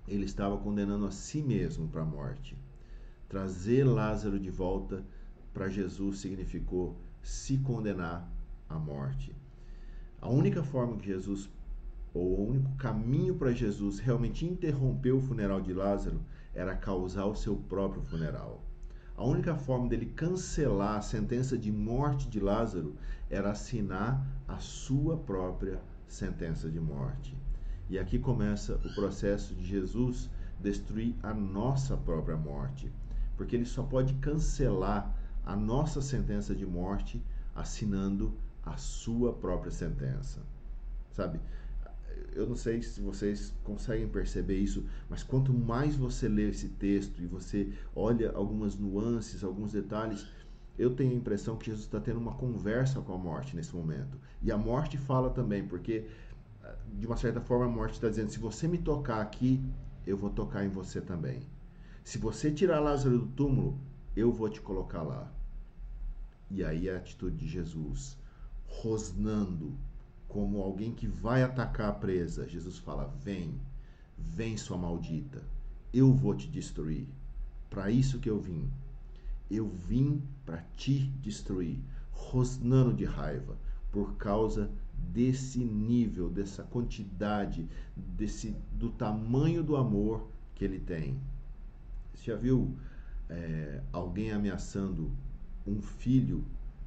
ele 0.07 0.25
estava 0.25 0.57
condenando 0.57 1.05
a 1.05 1.11
si 1.11 1.41
mesmo 1.41 1.87
para 1.87 2.01
a 2.01 2.05
morte. 2.05 2.57
Trazer 3.27 3.83
Lázaro 3.83 4.39
de 4.39 4.49
volta 4.49 5.03
para 5.53 5.69
Jesus 5.69 6.19
significou 6.19 6.97
se 7.21 7.57
condenar 7.57 8.29
à 8.67 8.79
morte. 8.79 9.35
A 10.21 10.29
única 10.29 10.63
forma 10.63 10.97
que 10.97 11.07
Jesus 11.07 11.49
ou 12.13 12.39
o 12.39 12.49
único 12.49 12.75
caminho 12.75 13.35
para 13.35 13.51
Jesus 13.51 13.99
realmente 13.99 14.45
interromper 14.45 15.11
o 15.11 15.21
funeral 15.21 15.61
de 15.61 15.73
Lázaro 15.73 16.21
era 16.53 16.75
causar 16.75 17.25
o 17.25 17.35
seu 17.35 17.55
próprio 17.55 18.01
funeral. 18.01 18.63
A 19.15 19.23
única 19.23 19.55
forma 19.55 19.87
dele 19.87 20.05
cancelar 20.05 20.97
a 20.97 21.01
sentença 21.01 21.57
de 21.57 21.71
morte 21.71 22.29
de 22.29 22.39
Lázaro 22.39 22.95
era 23.29 23.51
assinar 23.51 24.25
a 24.47 24.57
sua 24.59 25.17
própria 25.17 25.81
sentença 26.07 26.69
de 26.69 26.79
morte. 26.79 27.37
E 27.89 27.99
aqui 27.99 28.17
começa 28.17 28.75
o 28.75 28.95
processo 28.95 29.53
de 29.53 29.65
Jesus 29.65 30.29
destruir 30.59 31.15
a 31.21 31.33
nossa 31.33 31.97
própria 31.97 32.37
morte, 32.37 32.91
porque 33.35 33.55
ele 33.55 33.65
só 33.65 33.83
pode 33.83 34.13
cancelar 34.15 35.15
a 35.45 35.55
nossa 35.55 36.01
sentença 36.01 36.55
de 36.55 36.65
morte 36.65 37.23
assinando 37.55 38.33
a 38.65 38.77
sua 38.77 39.33
própria 39.33 39.71
sentença. 39.71 40.39
Sabe? 41.11 41.39
Eu 42.33 42.47
não 42.47 42.55
sei 42.55 42.81
se 42.81 43.01
vocês 43.01 43.53
conseguem 43.63 44.07
perceber 44.07 44.57
isso, 44.57 44.85
mas 45.09 45.23
quanto 45.23 45.53
mais 45.53 45.95
você 45.95 46.27
lê 46.27 46.49
esse 46.49 46.69
texto 46.69 47.21
e 47.21 47.27
você 47.27 47.71
olha 47.95 48.31
algumas 48.31 48.77
nuances, 48.77 49.43
alguns 49.43 49.73
detalhes, 49.73 50.25
eu 50.77 50.95
tenho 50.95 51.11
a 51.11 51.15
impressão 51.15 51.57
que 51.57 51.65
Jesus 51.65 51.85
está 51.85 51.99
tendo 51.99 52.19
uma 52.19 52.33
conversa 52.33 53.01
com 53.01 53.13
a 53.13 53.17
morte 53.17 53.55
nesse 53.55 53.75
momento. 53.75 54.17
E 54.41 54.51
a 54.51 54.57
morte 54.57 54.97
fala 54.97 55.29
também, 55.29 55.67
porque 55.67 56.05
de 56.93 57.05
uma 57.05 57.17
certa 57.17 57.41
forma 57.41 57.65
a 57.65 57.69
morte 57.69 57.93
está 57.93 58.09
dizendo: 58.09 58.31
se 58.31 58.39
você 58.39 58.67
me 58.67 58.77
tocar 58.77 59.21
aqui, 59.21 59.63
eu 60.05 60.17
vou 60.17 60.29
tocar 60.29 60.65
em 60.65 60.69
você 60.69 61.01
também. 61.01 61.41
Se 62.03 62.17
você 62.17 62.51
tirar 62.51 62.79
Lázaro 62.79 63.19
do 63.19 63.27
túmulo, 63.27 63.79
eu 64.15 64.31
vou 64.31 64.49
te 64.49 64.61
colocar 64.61 65.03
lá. 65.03 65.31
E 66.49 66.63
aí 66.63 66.89
a 66.89 66.97
atitude 66.97 67.37
de 67.37 67.47
Jesus, 67.47 68.17
rosnando, 68.65 69.77
como 70.29 70.61
alguém 70.61 70.93
que 70.93 71.07
vai 71.07 71.43
atacar 71.43 71.89
a 71.89 71.93
presa. 71.93 72.47
Jesus 72.47 72.77
fala: 72.77 73.13
Vem, 73.21 73.59
vem, 74.17 74.55
sua 74.55 74.77
maldita, 74.77 75.43
eu 75.93 76.13
vou 76.13 76.33
te 76.35 76.47
destruir. 76.47 77.07
Para 77.69 77.91
isso 77.91 78.19
que 78.19 78.29
eu 78.29 78.39
vim. 78.39 78.69
Eu 79.51 79.67
vim 79.67 80.21
para 80.45 80.63
te 80.77 80.99
destruir, 81.21 81.79
rosnando 82.11 82.93
de 82.93 83.03
raiva, 83.03 83.57
por 83.91 84.15
causa 84.15 84.69
desse 84.93 85.59
nível, 85.59 86.29
dessa 86.29 86.63
quantidade, 86.63 87.67
desse 87.95 88.55
do 88.71 88.89
tamanho 88.91 89.63
do 89.63 89.75
amor 89.75 90.27
que 90.53 90.63
ele 90.63 90.79
tem. 90.79 91.19
Você 92.13 92.25
já 92.31 92.35
viu 92.35 92.77
é, 93.27 93.81
alguém 93.91 94.31
ameaçando 94.31 95.11
um 95.65 95.81
filho 95.81 96.45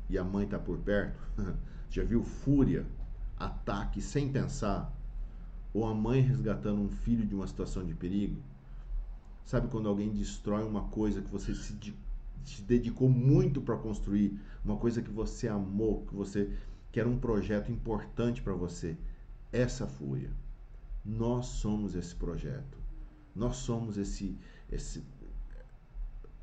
e 0.09 0.17
a 0.17 0.23
mãe 0.23 0.45
está 0.45 0.59
por 0.59 0.79
perto? 0.79 1.21
já 1.91 2.05
viu 2.05 2.23
fúria 2.23 2.87
ataque 3.45 4.01
sem 4.01 4.31
pensar, 4.31 4.93
ou 5.73 5.87
a 5.87 5.95
mãe 5.95 6.21
resgatando 6.21 6.81
um 6.83 6.89
filho 6.89 7.27
de 7.27 7.35
uma 7.35 7.47
situação 7.47 7.85
de 7.85 7.95
perigo. 7.95 8.43
Sabe 9.45 9.69
quando 9.69 9.89
alguém 9.89 10.11
destrói 10.11 10.65
uma 10.65 10.85
coisa 10.85 11.21
que 11.21 11.31
você 11.31 11.55
se, 11.55 11.77
se 12.45 12.63
dedicou 12.63 13.09
muito 13.09 13.61
para 13.61 13.77
construir, 13.77 14.39
uma 14.65 14.77
coisa 14.77 15.03
que 15.03 15.11
você 15.11 15.49
amou, 15.49 16.05
que 16.07 16.15
você 16.15 16.53
que 16.91 17.01
era 17.01 17.09
um 17.09 17.19
projeto 17.19 17.73
importante 17.73 18.43
para 18.43 18.53
você? 18.53 18.97
Essa 19.51 19.87
fúria. 19.87 20.31
Nós 21.03 21.47
somos 21.47 21.95
esse 21.95 22.15
projeto. 22.15 22.79
Nós 23.35 23.57
somos 23.57 23.97
esse, 23.97 24.39
esse 24.71 25.03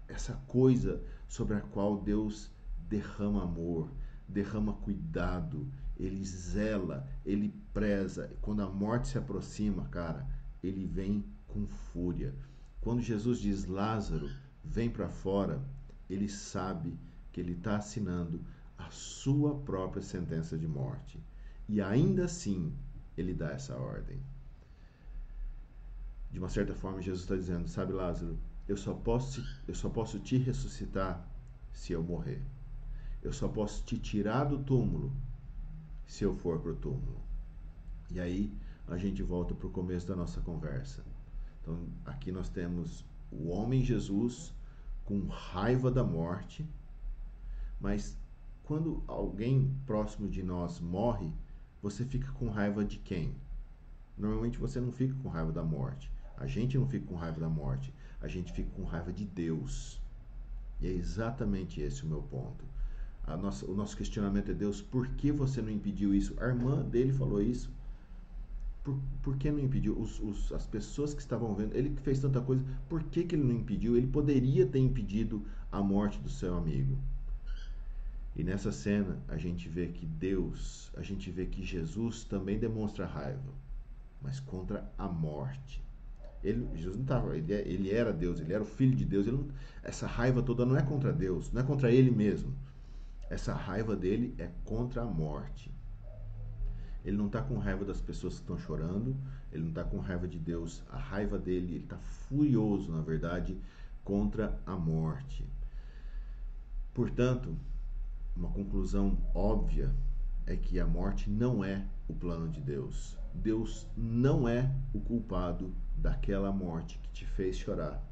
essa 0.08 0.34
coisa 0.48 1.02
sobre 1.28 1.56
a 1.56 1.62
qual 1.62 2.02
Deus 2.02 2.52
derrama 2.90 3.44
amor, 3.44 3.88
derrama 4.28 4.74
cuidado, 4.74 5.68
ele 6.00 6.24
zela, 6.24 7.06
ele 7.26 7.54
preza. 7.74 8.32
Quando 8.42 8.62
a 8.62 8.70
morte 8.70 9.10
se 9.10 9.18
aproxima, 9.18 9.86
cara, 9.90 10.26
ele 10.64 10.86
vem 10.86 11.26
com 11.48 11.68
fúria. 11.68 12.34
Quando 12.80 13.02
Jesus 13.02 13.40
diz 13.40 13.66
Lázaro, 13.66 14.30
vem 14.64 14.90
para 14.90 15.10
fora, 15.10 15.62
ele 16.10 16.30
sabe 16.30 16.98
que 17.34 17.42
ele 17.42 17.52
está 17.52 17.76
assinando 17.76 18.42
a 18.78 18.90
sua 18.90 19.60
própria 19.60 20.02
sentença 20.02 20.58
de 20.58 20.68
morte. 20.68 21.22
E 21.68 21.82
ainda 21.82 22.26
assim, 22.26 22.74
ele 23.18 23.34
dá 23.34 23.52
essa 23.52 23.76
ordem. 23.76 24.22
De 26.32 26.40
uma 26.40 26.50
certa 26.50 26.74
forma, 26.74 27.02
Jesus 27.02 27.24
está 27.24 27.36
dizendo: 27.36 27.68
Sabe, 27.68 27.92
Lázaro, 27.92 28.40
eu 28.68 28.78
só, 28.78 28.94
posso, 28.94 29.44
eu 29.68 29.76
só 29.76 29.90
posso 29.90 30.20
te 30.20 30.38
ressuscitar 30.38 31.28
se 31.74 31.92
eu 31.92 32.02
morrer. 32.02 32.42
Eu 33.22 33.34
só 33.34 33.50
posso 33.50 33.84
te 33.84 33.98
tirar 33.98 34.46
do 34.46 34.60
túmulo 34.60 35.12
se 36.10 36.24
eu 36.24 36.34
for 36.34 36.60
para 36.60 36.72
o 36.72 36.76
túmulo. 36.76 37.22
E 38.10 38.20
aí 38.20 38.52
a 38.88 38.98
gente 38.98 39.22
volta 39.22 39.54
para 39.54 39.68
o 39.68 39.70
começo 39.70 40.08
da 40.08 40.16
nossa 40.16 40.42
conversa. 40.42 41.06
Então 41.62 41.88
aqui 42.04 42.32
nós 42.32 42.50
temos 42.50 43.06
o 43.32 43.50
homem 43.50 43.84
Jesus 43.84 44.52
com 45.06 45.28
raiva 45.28 45.92
da 45.92 46.04
morte, 46.04 46.68
mas 47.80 48.18
quando 48.64 49.04
alguém 49.06 49.72
próximo 49.86 50.28
de 50.28 50.42
nós 50.42 50.80
morre, 50.80 51.32
você 51.80 52.04
fica 52.04 52.32
com 52.32 52.50
raiva 52.50 52.84
de 52.84 52.98
quem? 52.98 53.36
Normalmente 54.18 54.58
você 54.58 54.82
não 54.82 54.92
fica 54.92 55.14
com 55.22 55.30
raiva 55.30 55.52
da 55.52 55.64
morte. 55.64 56.12
A 56.38 56.48
gente 56.48 56.76
não 56.76 56.88
fica 56.88 57.06
com 57.06 57.16
raiva 57.16 57.40
da 57.40 57.50
morte. 57.50 57.94
A 58.20 58.28
gente 58.28 58.52
fica 58.52 58.72
com 58.72 58.84
raiva 58.84 59.14
de 59.14 59.26
Deus. 59.26 60.02
E 60.82 60.88
é 60.88 60.92
exatamente 60.92 61.80
esse 61.80 62.04
o 62.04 62.08
meu 62.08 62.24
ponto 62.24 62.66
nossa, 63.38 63.66
o 63.66 63.76
nosso 63.76 63.96
questionamento 63.96 64.52
é 64.52 64.54
Deus, 64.54 64.82
por 64.82 65.08
que 65.08 65.32
você 65.32 65.62
não 65.62 65.70
impediu 65.70 66.14
isso? 66.14 66.36
A 66.40 66.48
irmã 66.48 66.82
dele 66.82 67.14
falou 67.14 67.42
isso. 67.42 67.72
Por, 68.84 68.98
por 69.22 69.38
que 69.38 69.52
não 69.52 69.60
impediu? 69.60 70.00
Os, 70.00 70.20
os, 70.20 70.52
as 70.52 70.66
pessoas 70.66 71.14
que 71.14 71.22
estavam 71.22 71.54
vendo, 71.54 71.76
ele 71.76 71.90
que 71.90 72.02
fez 72.02 72.20
tanta 72.20 72.42
coisa, 72.42 72.64
por 72.88 73.04
que, 73.04 73.24
que 73.24 73.36
ele 73.36 73.44
não 73.44 73.54
impediu? 73.54 73.96
Ele 73.96 74.08
poderia 74.08 74.66
ter 74.66 74.80
impedido 74.80 75.44
a 75.72 75.82
morte 75.82 76.20
do 76.20 76.30
seu 76.30 76.58
amigo. 76.58 76.98
E 78.36 78.44
nessa 78.44 78.72
cena 78.72 79.20
a 79.28 79.38
gente 79.38 79.68
vê 79.68 79.88
que 79.88 80.06
Deus, 80.06 80.92
a 80.96 81.04
gente 81.04 81.30
vê 81.30 81.46
que 81.46 81.64
Jesus 81.64 82.24
também 82.24 82.58
demonstra 82.58 83.06
raiva, 83.06 83.54
mas 84.22 84.40
contra 84.40 84.90
a 84.98 85.08
morte. 85.08 85.84
Ele, 86.44 86.66
Jesus 86.74 86.96
não 86.96 87.04
estava, 87.04 87.38
ele, 87.38 87.52
ele, 87.52 87.92
era 87.92 88.14
Deus, 88.14 88.40
ele 88.40 88.54
era 88.54 88.64
o 88.64 88.66
filho 88.66 88.96
de 88.96 89.04
Deus. 89.04 89.28
Não, 89.28 89.46
essa 89.84 90.08
raiva 90.08 90.42
toda 90.42 90.66
não 90.66 90.78
é 90.78 90.82
contra 90.82 91.12
Deus, 91.12 91.52
não 91.52 91.62
é 91.62 91.66
contra 91.66 91.92
ele 91.92 92.12
mesmo. 92.12 92.54
Essa 93.30 93.54
raiva 93.54 93.96
dele 93.96 94.34
é 94.40 94.50
contra 94.66 95.04
a 95.04 95.06
morte. 95.06 95.72
Ele 97.06 97.16
não 97.16 97.28
está 97.28 97.42
com 97.42 97.58
raiva 97.58 97.86
das 97.86 98.02
pessoas 98.02 98.36
que 98.36 98.42
estão 98.42 98.58
chorando, 98.58 99.16
ele 99.52 99.64
não 99.64 99.70
está 99.70 99.84
com 99.84 100.00
raiva 100.00 100.28
de 100.28 100.40
Deus. 100.40 100.84
A 100.90 100.98
raiva 100.98 101.38
dele, 101.38 101.76
ele 101.76 101.84
está 101.84 101.98
furioso, 101.98 102.92
na 102.92 103.02
verdade, 103.02 103.58
contra 104.04 104.60
a 104.66 104.76
morte. 104.76 105.48
Portanto, 106.94 107.56
uma 108.36 108.50
conclusão 108.50 109.18
óbvia 109.34 109.94
é 110.46 110.56
que 110.56 110.80
a 110.80 110.88
morte 110.88 111.30
não 111.30 111.64
é 111.64 111.86
o 112.08 112.14
plano 112.14 112.50
de 112.50 112.60
Deus. 112.60 113.18
Deus 113.34 113.88
não 113.96 114.50
é 114.50 114.74
o 114.94 115.00
culpado 115.00 115.74
daquela 115.96 116.52
morte 116.52 116.98
que 116.98 117.10
te 117.12 117.26
fez 117.26 117.58
chorar, 117.58 118.04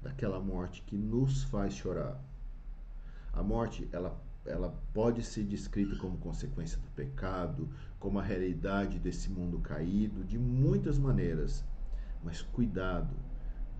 daquela 0.00 0.40
morte 0.40 0.82
que 0.82 0.96
nos 0.96 1.44
faz 1.44 1.74
chorar. 1.74 2.18
A 3.38 3.42
morte, 3.44 3.88
ela, 3.92 4.20
ela 4.44 4.76
pode 4.92 5.22
ser 5.22 5.44
descrita 5.44 5.94
como 5.94 6.18
consequência 6.18 6.76
do 6.76 6.88
pecado, 6.88 7.68
como 7.96 8.18
a 8.18 8.22
realidade 8.22 8.98
desse 8.98 9.30
mundo 9.30 9.60
caído, 9.60 10.24
de 10.24 10.36
muitas 10.36 10.98
maneiras. 10.98 11.64
Mas 12.24 12.42
cuidado, 12.42 13.14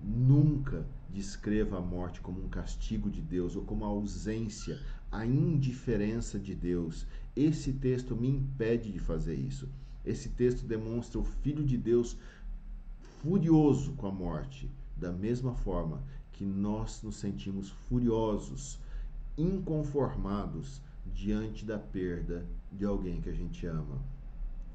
nunca 0.01 0.87
descreva 1.09 1.77
a 1.77 1.81
morte 1.81 2.21
como 2.21 2.41
um 2.41 2.47
castigo 2.47 3.09
de 3.09 3.21
Deus 3.21 3.57
ou 3.57 3.65
como 3.65 3.83
a 3.83 3.89
ausência, 3.89 4.79
a 5.11 5.25
indiferença 5.25 6.39
de 6.39 6.55
Deus. 6.55 7.05
Esse 7.35 7.73
texto 7.73 8.15
me 8.15 8.29
impede 8.29 8.93
de 8.93 8.99
fazer 8.99 9.35
isso. 9.35 9.67
Esse 10.05 10.29
texto 10.29 10.65
demonstra 10.65 11.19
o 11.19 11.25
Filho 11.25 11.65
de 11.65 11.77
Deus 11.77 12.17
furioso 13.21 13.91
com 13.95 14.07
a 14.07 14.11
morte, 14.11 14.71
da 14.95 15.11
mesma 15.11 15.53
forma 15.53 16.01
que 16.31 16.45
nós 16.45 17.03
nos 17.03 17.17
sentimos 17.17 17.69
furiosos, 17.69 18.79
inconformados 19.39 20.81
diante 21.05 21.65
da 21.65 21.79
perda 21.79 22.45
de 22.71 22.85
alguém 22.85 23.21
que 23.21 23.29
a 23.29 23.33
gente 23.33 23.65
ama. 23.65 24.01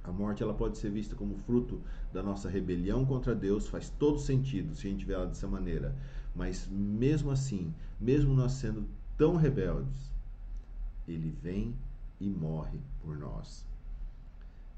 A 0.03 0.11
morte 0.11 0.43
ela 0.43 0.55
pode 0.55 0.79
ser 0.79 0.91
vista 0.91 1.15
como 1.15 1.37
fruto 1.37 1.81
da 2.13 2.23
nossa 2.23 2.49
rebelião 2.49 3.05
contra 3.05 3.35
Deus, 3.35 3.69
faz 3.69 3.91
todo 3.91 4.19
sentido 4.19 4.75
se 4.75 4.87
a 4.87 4.91
gente 4.91 5.05
vê 5.05 5.13
ela 5.13 5.27
dessa 5.27 5.47
maneira. 5.47 5.95
Mas 6.35 6.67
mesmo 6.67 7.31
assim, 7.31 7.73
mesmo 8.01 8.35
nós 8.35 8.53
sendo 8.53 8.87
tão 9.17 9.37
rebeldes, 9.37 10.13
ele 11.07 11.31
vem 11.31 11.75
e 12.21 12.29
morre 12.29 12.81
por 13.01 13.17
nós. 13.17 13.67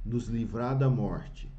Nos 0.04 0.28
livrar 0.28 0.76
da 0.76 0.90
morte 0.90 1.50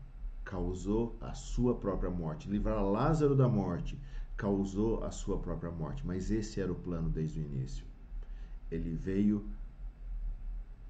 causou 0.44 1.18
a 1.20 1.34
sua 1.34 1.76
própria 1.76 2.10
morte. 2.10 2.50
Livrar 2.50 2.84
Lázaro 2.84 3.36
da 3.36 3.48
morte 3.48 4.00
causou 4.38 5.04
a 5.04 5.12
sua 5.12 5.38
própria 5.38 5.72
morte. 5.72 6.06
Mas 6.06 6.32
esse 6.32 6.62
era 6.62 6.72
o 6.72 6.76
plano 6.76 7.10
desde 7.10 7.40
o 7.40 7.44
início. 7.44 7.86
Ele 8.72 8.90
veio 8.90 9.46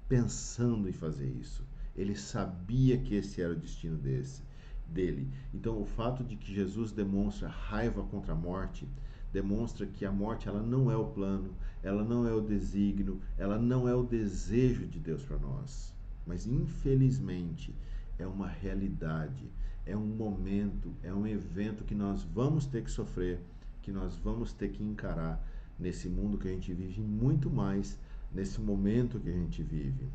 pensando 0.08 0.88
em 0.88 0.92
fazer 0.92 1.28
isso. 1.28 1.64
Ele 1.96 2.16
sabia 2.16 2.96
que 2.98 3.14
esse 3.14 3.42
era 3.42 3.52
o 3.52 3.56
destino 3.56 3.96
desse, 3.96 4.42
dele. 4.86 5.28
Então, 5.52 5.80
o 5.80 5.84
fato 5.84 6.24
de 6.24 6.36
que 6.36 6.54
Jesus 6.54 6.92
demonstra 6.92 7.48
raiva 7.48 8.02
contra 8.04 8.32
a 8.32 8.36
morte 8.36 8.88
demonstra 9.32 9.86
que 9.86 10.06
a 10.06 10.12
morte 10.12 10.48
ela 10.48 10.62
não 10.62 10.90
é 10.90 10.96
o 10.96 11.06
plano, 11.06 11.50
ela 11.82 12.02
não 12.02 12.26
é 12.26 12.32
o 12.32 12.40
desígnio, 12.40 13.20
ela 13.36 13.58
não 13.58 13.86
é 13.86 13.94
o 13.94 14.02
desejo 14.02 14.86
de 14.86 14.98
Deus 14.98 15.22
para 15.22 15.38
nós. 15.38 15.94
Mas 16.26 16.46
infelizmente, 16.46 17.74
é 18.18 18.26
uma 18.26 18.48
realidade, 18.48 19.50
é 19.84 19.96
um 19.96 20.06
momento, 20.06 20.92
é 21.02 21.12
um 21.12 21.26
evento 21.26 21.84
que 21.84 21.94
nós 21.94 22.22
vamos 22.22 22.66
ter 22.66 22.82
que 22.82 22.90
sofrer, 22.90 23.40
que 23.82 23.92
nós 23.92 24.16
vamos 24.16 24.52
ter 24.52 24.70
que 24.70 24.82
encarar 24.82 25.42
nesse 25.78 26.08
mundo 26.08 26.38
que 26.38 26.48
a 26.48 26.50
gente 26.50 26.72
vive, 26.72 27.00
muito 27.00 27.50
mais 27.50 27.98
nesse 28.32 28.60
momento 28.60 29.20
que 29.20 29.28
a 29.28 29.32
gente 29.32 29.62
vive. 29.62 30.08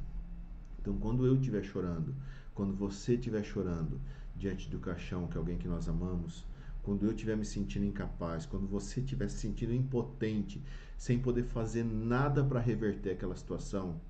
Então, 0.80 0.98
quando 0.98 1.26
eu 1.26 1.36
estiver 1.36 1.64
chorando, 1.64 2.14
quando 2.54 2.74
você 2.74 3.16
estiver 3.16 3.44
chorando 3.44 4.00
diante 4.36 4.70
do 4.70 4.80
caixão 4.80 5.28
que 5.28 5.38
é 5.38 5.40
alguém 5.40 5.58
que 5.58 5.68
nós 5.68 5.88
amamos, 5.88 6.46
quando 6.84 7.06
eu 7.06 7.12
estiver 7.12 7.38
me 7.38 7.46
sentindo 7.46 7.86
incapaz, 7.86 8.46
quando 8.46 8.68
você 8.68 9.00
estiver 9.00 9.30
se 9.30 9.38
sentindo 9.38 9.74
impotente, 9.74 10.62
sem 10.98 11.18
poder 11.18 11.44
fazer 11.44 11.84
nada 11.86 12.44
para 12.44 12.60
reverter 12.60 13.12
aquela 13.12 13.36
situação, 13.36 14.02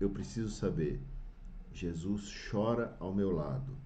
eu 0.00 0.10
preciso 0.10 0.48
saber 0.48 1.00
Jesus 1.72 2.32
chora 2.50 2.96
ao 2.98 3.14
meu 3.14 3.30
lado. 3.30 3.76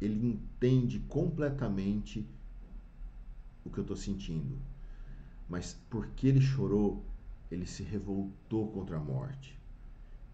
Ele 0.00 0.26
entende 0.26 0.98
completamente 1.08 2.28
o 3.64 3.70
que 3.70 3.78
eu 3.78 3.82
estou 3.82 3.96
sentindo. 3.96 4.58
Mas 5.48 5.76
porque 5.88 6.26
ele 6.26 6.40
chorou, 6.40 7.04
ele 7.50 7.66
se 7.66 7.82
revoltou 7.82 8.68
contra 8.68 8.96
a 8.96 9.00
morte. 9.00 9.58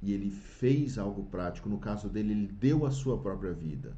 E 0.00 0.12
ele 0.12 0.30
fez 0.30 0.98
algo 0.98 1.24
prático. 1.24 1.68
No 1.68 1.78
caso 1.78 2.08
dele, 2.08 2.32
ele 2.32 2.46
deu 2.46 2.86
a 2.86 2.90
sua 2.90 3.18
própria 3.18 3.52
vida. 3.52 3.96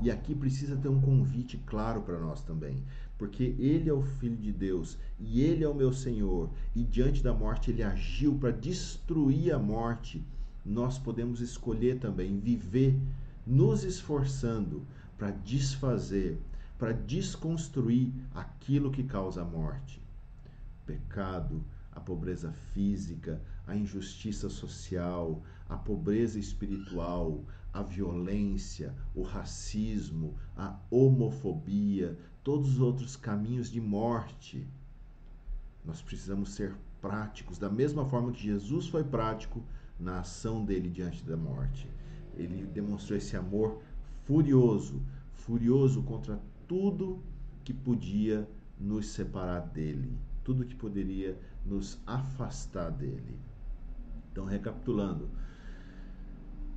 E 0.00 0.10
aqui 0.10 0.34
precisa 0.34 0.76
ter 0.76 0.88
um 0.88 1.00
convite 1.00 1.56
claro 1.66 2.02
para 2.02 2.18
nós 2.18 2.42
também, 2.42 2.84
porque 3.16 3.56
ele 3.58 3.90
é 3.90 3.92
o 3.92 4.02
filho 4.02 4.36
de 4.36 4.52
Deus 4.52 4.96
e 5.18 5.40
ele 5.40 5.64
é 5.64 5.68
o 5.68 5.74
meu 5.74 5.92
Senhor, 5.92 6.48
e 6.72 6.84
diante 6.84 7.20
da 7.20 7.34
morte 7.34 7.72
ele 7.72 7.82
agiu 7.82 8.36
para 8.38 8.52
destruir 8.52 9.52
a 9.52 9.58
morte 9.58 10.24
nós 10.68 10.98
podemos 10.98 11.40
escolher 11.40 11.98
também 11.98 12.38
viver 12.38 12.94
nos 13.46 13.84
esforçando 13.84 14.86
para 15.16 15.30
desfazer, 15.30 16.38
para 16.78 16.92
desconstruir 16.92 18.12
aquilo 18.34 18.90
que 18.90 19.02
causa 19.02 19.42
a 19.42 19.44
morte. 19.44 20.00
Pecado, 20.88 21.62
a 21.92 22.00
pobreza 22.00 22.50
física, 22.72 23.42
a 23.66 23.76
injustiça 23.76 24.48
social, 24.48 25.42
a 25.68 25.76
pobreza 25.76 26.38
espiritual, 26.38 27.44
a 27.74 27.82
violência, 27.82 28.94
o 29.14 29.20
racismo, 29.20 30.34
a 30.56 30.78
homofobia, 30.90 32.18
todos 32.42 32.70
os 32.70 32.80
outros 32.80 33.16
caminhos 33.16 33.70
de 33.70 33.82
morte. 33.82 34.66
Nós 35.84 36.00
precisamos 36.00 36.54
ser 36.54 36.74
práticos, 37.02 37.58
da 37.58 37.68
mesma 37.68 38.06
forma 38.06 38.32
que 38.32 38.42
Jesus 38.42 38.88
foi 38.88 39.04
prático 39.04 39.62
na 40.00 40.20
ação 40.20 40.64
dele 40.64 40.88
diante 40.88 41.22
da 41.22 41.36
morte. 41.36 41.86
Ele 42.34 42.64
demonstrou 42.64 43.18
esse 43.18 43.36
amor 43.36 43.82
furioso, 44.24 45.02
furioso 45.34 46.02
contra 46.02 46.40
tudo 46.66 47.22
que 47.62 47.74
podia 47.74 48.48
nos 48.80 49.08
separar 49.08 49.60
dele, 49.60 50.16
tudo 50.48 50.64
que 50.64 50.74
poderia 50.74 51.38
nos 51.62 52.00
afastar 52.06 52.90
dele. 52.90 53.38
Então, 54.32 54.46
recapitulando, 54.46 55.28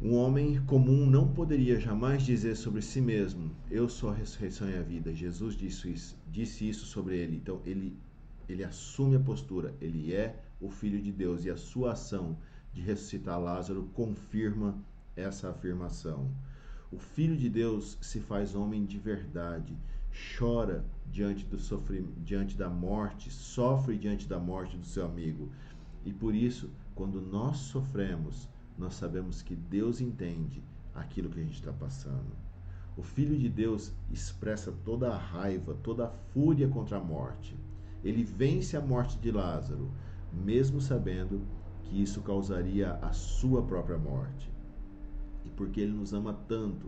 um 0.01 0.13
homem 0.13 0.59
comum 0.65 1.05
não 1.05 1.25
poderia 1.25 1.79
jamais 1.79 2.23
dizer 2.23 2.57
sobre 2.57 2.81
si 2.81 2.99
mesmo: 2.99 3.55
Eu 3.69 3.87
sou 3.87 4.09
a 4.09 4.13
ressurreição 4.13 4.69
e 4.69 4.77
a 4.77 4.81
vida. 4.81 5.15
Jesus 5.15 5.55
disse 5.55 5.89
isso, 5.89 6.17
disse 6.29 6.67
isso 6.67 6.85
sobre 6.85 7.17
ele. 7.17 7.37
Então, 7.37 7.61
ele, 7.65 7.97
ele 8.49 8.65
assume 8.65 9.15
a 9.15 9.21
postura, 9.21 9.73
ele 9.79 10.13
é 10.13 10.43
o 10.59 10.69
Filho 10.69 11.01
de 11.01 11.13
Deus 11.13 11.45
e 11.45 11.49
a 11.49 11.55
sua 11.55 11.93
ação 11.93 12.37
de 12.73 12.81
ressuscitar 12.81 13.39
Lázaro 13.39 13.89
confirma 13.93 14.77
essa 15.15 15.49
afirmação. 15.49 16.29
O 16.91 16.97
Filho 16.97 17.37
de 17.37 17.47
Deus 17.47 17.97
se 18.01 18.19
faz 18.19 18.53
homem 18.53 18.83
de 18.83 18.97
verdade, 18.97 19.77
chora 20.37 20.85
diante 21.11 21.45
do 21.45 21.59
sofrimento, 21.59 22.19
diante 22.23 22.57
da 22.57 22.69
morte, 22.69 23.31
sofre 23.31 23.97
diante 23.97 24.27
da 24.27 24.39
morte 24.39 24.77
do 24.77 24.85
seu 24.85 25.05
amigo. 25.05 25.49
E 26.05 26.11
por 26.11 26.33
isso, 26.33 26.69
quando 26.95 27.21
nós 27.21 27.57
sofremos, 27.57 28.49
nós 28.77 28.95
sabemos 28.95 29.41
que 29.41 29.55
Deus 29.55 30.01
entende 30.01 30.63
aquilo 30.93 31.29
que 31.29 31.39
a 31.39 31.43
gente 31.43 31.55
está 31.55 31.71
passando. 31.71 32.35
O 32.97 33.03
Filho 33.03 33.37
de 33.37 33.47
Deus 33.47 33.93
expressa 34.11 34.71
toda 34.83 35.11
a 35.11 35.17
raiva, 35.17 35.77
toda 35.81 36.05
a 36.07 36.09
fúria 36.09 36.67
contra 36.67 36.97
a 36.97 37.03
morte. 37.03 37.55
Ele 38.03 38.23
vence 38.23 38.75
a 38.75 38.81
morte 38.81 39.17
de 39.19 39.31
Lázaro, 39.31 39.89
mesmo 40.33 40.81
sabendo 40.81 41.41
que 41.83 42.01
isso 42.01 42.21
causaria 42.21 42.93
a 42.95 43.13
sua 43.13 43.61
própria 43.61 43.97
morte. 43.97 44.51
E 45.45 45.49
porque 45.49 45.79
ele 45.79 45.93
nos 45.93 46.13
ama 46.13 46.33
tanto, 46.47 46.87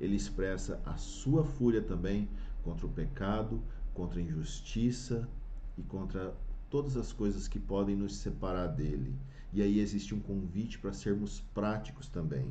ele 0.00 0.16
expressa 0.16 0.80
a 0.84 0.96
sua 0.96 1.44
fúria 1.44 1.82
também 1.82 2.28
contra 2.68 2.86
o 2.86 2.90
pecado, 2.90 3.62
contra 3.94 4.18
a 4.20 4.22
injustiça 4.22 5.28
e 5.76 5.82
contra 5.82 6.34
todas 6.68 6.96
as 6.96 7.12
coisas 7.12 7.48
que 7.48 7.58
podem 7.58 7.96
nos 7.96 8.16
separar 8.16 8.66
dele. 8.66 9.14
E 9.52 9.62
aí 9.62 9.80
existe 9.80 10.14
um 10.14 10.20
convite 10.20 10.78
para 10.78 10.92
sermos 10.92 11.40
práticos 11.54 12.08
também. 12.08 12.50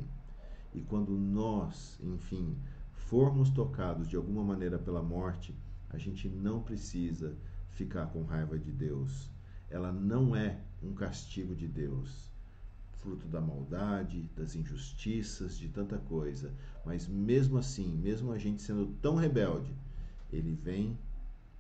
E 0.73 0.81
quando 0.81 1.11
nós, 1.11 1.99
enfim, 2.01 2.57
formos 2.91 3.49
tocados 3.49 4.07
de 4.07 4.15
alguma 4.15 4.43
maneira 4.43 4.79
pela 4.79 5.01
morte, 5.01 5.55
a 5.89 5.97
gente 5.97 6.27
não 6.27 6.61
precisa 6.61 7.35
ficar 7.69 8.07
com 8.07 8.23
raiva 8.23 8.57
de 8.57 8.71
Deus 8.71 9.29
ela 9.69 9.91
não 9.91 10.35
é 10.35 10.59
um 10.81 10.93
castigo 10.93 11.53
de 11.53 11.67
Deus, 11.67 12.31
fruto 12.99 13.27
da 13.27 13.41
maldade, 13.41 14.29
das 14.35 14.55
injustiças, 14.55 15.57
de 15.57 15.67
tanta 15.67 15.97
coisa. 15.97 16.53
Mas 16.85 17.07
mesmo 17.07 17.57
assim, 17.57 17.95
mesmo 17.97 18.31
a 18.31 18.37
gente 18.37 18.61
sendo 18.61 18.87
tão 19.01 19.15
rebelde, 19.15 19.73
ele 20.31 20.53
vem 20.53 20.97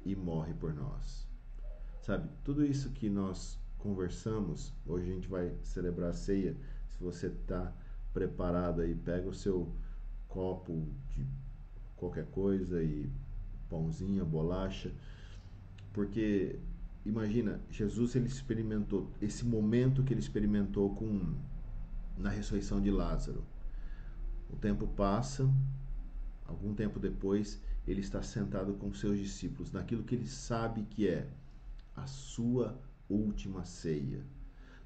e 0.05 0.15
morre 0.15 0.53
por 0.53 0.73
nós. 0.73 1.27
Sabe, 2.01 2.29
tudo 2.43 2.65
isso 2.65 2.91
que 2.91 3.09
nós 3.09 3.59
conversamos, 3.77 4.73
hoje 4.85 5.11
a 5.11 5.13
gente 5.13 5.27
vai 5.27 5.53
celebrar 5.63 6.11
a 6.11 6.13
ceia. 6.13 6.55
Se 6.89 7.03
você 7.03 7.27
está 7.27 7.73
preparado 8.13 8.81
aí, 8.81 8.95
pega 8.95 9.27
o 9.27 9.33
seu 9.33 9.71
copo 10.27 10.87
de 11.09 11.25
qualquer 11.95 12.25
coisa 12.27 12.81
e 12.81 13.09
pãozinho, 13.69 14.25
bolacha, 14.25 14.91
porque 15.93 16.59
imagina, 17.05 17.59
Jesus 17.69 18.15
ele 18.15 18.27
experimentou 18.27 19.11
esse 19.21 19.45
momento 19.45 20.03
que 20.03 20.13
ele 20.13 20.19
experimentou 20.19 20.95
com 20.95 21.35
na 22.17 22.29
ressurreição 22.29 22.81
de 22.81 22.89
Lázaro. 22.89 23.43
O 24.49 24.55
tempo 24.55 24.87
passa, 24.87 25.49
algum 26.45 26.73
tempo 26.73 26.99
depois, 26.99 27.61
ele 27.87 28.01
está 28.01 28.21
sentado 28.21 28.73
com 28.73 28.93
seus 28.93 29.17
discípulos 29.17 29.71
naquilo 29.71 30.03
que 30.03 30.13
ele 30.13 30.27
sabe 30.27 30.83
que 30.89 31.07
é 31.07 31.27
a 31.95 32.05
sua 32.05 32.77
última 33.09 33.63
ceia. 33.63 34.21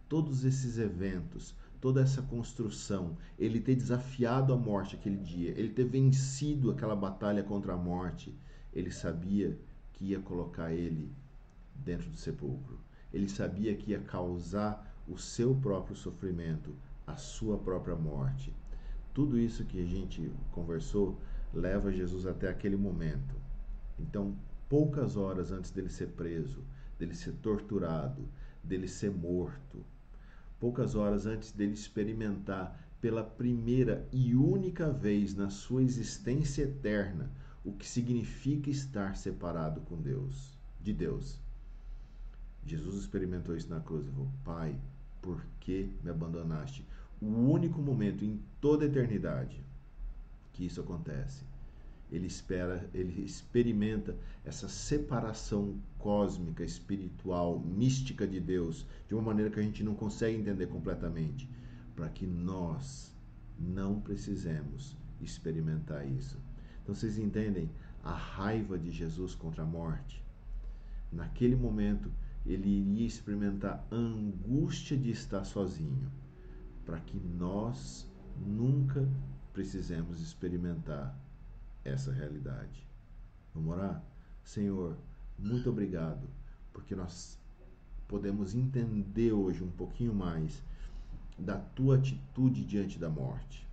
Todos 0.08 0.46
esses 0.46 0.78
eventos, 0.78 1.56
toda 1.80 2.02
essa 2.02 2.22
construção, 2.22 3.18
ele 3.40 3.60
ter 3.60 3.76
desafiado 3.76 4.54
a 4.54 4.58
morte 4.58 4.96
aquele 4.96 5.18
dia, 5.18 5.50
ele 5.58 5.70
ter 5.70 5.86
vencido 5.86 6.70
aquela 6.70 6.96
batalha 6.96 7.42
contra 7.42 7.74
a 7.74 7.78
morte, 7.78 8.34
ele 8.72 8.92
sabia 8.92 9.58
que 9.94 10.06
ia 10.06 10.20
colocar 10.20 10.72
ele 10.72 11.12
dentro 11.76 12.10
do 12.10 12.18
sepulcro. 12.18 12.80
Ele 13.12 13.28
sabia 13.28 13.76
que 13.76 13.92
ia 13.92 14.00
causar 14.00 14.96
o 15.08 15.18
seu 15.18 15.56
próprio 15.56 15.96
sofrimento, 15.96 16.74
a 17.06 17.18
sua 17.18 17.58
própria 17.58 17.96
morte. 17.96 18.54
Tudo 19.14 19.38
isso 19.38 19.66
que 19.66 19.82
a 19.82 19.86
gente 19.86 20.32
conversou 20.52 21.20
leva 21.54 21.92
Jesus 21.92 22.26
até 22.26 22.50
aquele 22.50 22.76
momento. 22.76 23.36
Então, 24.00 24.36
poucas 24.70 25.18
horas 25.18 25.52
antes 25.52 25.72
dele 25.72 25.90
ser 25.90 26.08
preso, 26.10 26.64
dele 26.98 27.14
ser 27.14 27.34
torturado, 27.34 28.28
dele 28.64 28.88
ser 28.88 29.12
morto, 29.12 29.84
poucas 30.60 30.96
horas 30.96 31.26
antes 31.26 31.52
dele 31.52 31.74
experimentar 31.74 32.80
pela 33.02 33.24
primeira 33.24 34.08
e 34.12 34.36
única 34.36 34.92
vez 34.92 35.36
na 35.36 35.50
sua 35.50 35.84
existência 35.84 36.64
eterna 36.64 37.32
o 37.64 37.74
que 37.74 37.88
significa 37.88 38.70
estar 38.70 39.16
separado 39.16 39.82
com 39.82 39.98
Deus, 39.98 40.58
de 40.80 40.94
Deus. 40.94 41.40
Jesus 42.64 42.96
experimentou 42.96 43.56
isso 43.56 43.70
na 43.70 43.80
cruz 43.80 44.08
e 44.08 44.12
falou: 44.12 44.30
Pai, 44.44 44.76
por 45.22 45.44
que 45.60 45.90
me 46.04 46.12
abandonaste? 46.12 46.86
O 47.20 47.26
único 47.26 47.82
momento 47.82 48.24
em 48.24 48.40
toda 48.60 48.86
a 48.86 48.88
eternidade 48.88 49.64
que 50.62 50.66
isso 50.68 50.82
acontece. 50.82 51.44
Ele 52.12 52.28
espera, 52.28 52.88
ele 52.94 53.24
experimenta 53.24 54.16
essa 54.46 54.68
separação 54.68 55.82
cósmica, 55.98 56.64
espiritual, 56.64 57.60
mística 57.60 58.28
de 58.28 58.40
Deus, 58.40 58.86
de 59.08 59.16
uma 59.16 59.24
maneira 59.24 59.50
que 59.50 59.60
a 59.60 59.64
gente 59.64 59.84
não 59.84 59.96
consegue 59.96 60.38
entender 60.38 60.68
completamente, 60.68 61.50
para 61.96 62.10
que 62.10 62.28
nós 62.28 63.12
não 63.58 64.00
precisemos 64.00 64.96
experimentar 65.20 66.08
isso. 66.08 66.38
Então 66.84 66.94
vocês 66.94 67.18
entendem 67.18 67.72
a 68.04 68.14
raiva 68.14 68.78
de 68.78 68.92
Jesus 68.92 69.34
contra 69.34 69.64
a 69.64 69.66
morte? 69.66 70.24
Naquele 71.12 71.56
momento, 71.56 72.12
ele 72.46 72.70
iria 72.70 73.08
experimentar 73.08 73.84
a 73.90 73.96
angústia 73.96 74.96
de 74.96 75.10
estar 75.10 75.44
sozinho, 75.44 76.12
para 76.86 77.00
que 77.00 77.18
nós 77.18 78.08
nunca 78.38 79.08
precisemos 79.54 80.22
experimentar 80.22 81.18
essa 81.84 82.12
realidade. 82.12 82.88
Vamos 83.54 83.74
orar? 83.74 84.04
Senhor, 84.44 84.98
muito 85.38 85.70
obrigado, 85.70 86.28
porque 86.74 86.96
nós 86.96 87.38
podemos 88.08 88.54
entender 88.56 89.32
hoje 89.32 89.64
um 89.64 89.72
pouquinho 89.72 90.14
mais 90.14 90.64
da 91.38 91.58
tua 91.58 91.96
atitude 91.96 92.64
diante 92.64 93.00
da 93.00 93.10
morte. 93.10 93.68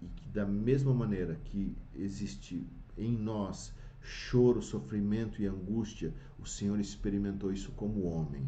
E 0.00 0.06
que, 0.06 0.28
da 0.28 0.44
mesma 0.44 0.92
maneira 0.92 1.34
que 1.44 1.76
existe 1.94 2.66
em 2.96 3.16
nós 3.16 3.72
choro, 4.00 4.62
sofrimento 4.62 5.42
e 5.42 5.46
angústia, 5.46 6.14
o 6.38 6.46
Senhor 6.46 6.78
experimentou 6.78 7.52
isso 7.52 7.72
como 7.72 8.04
homem. 8.04 8.46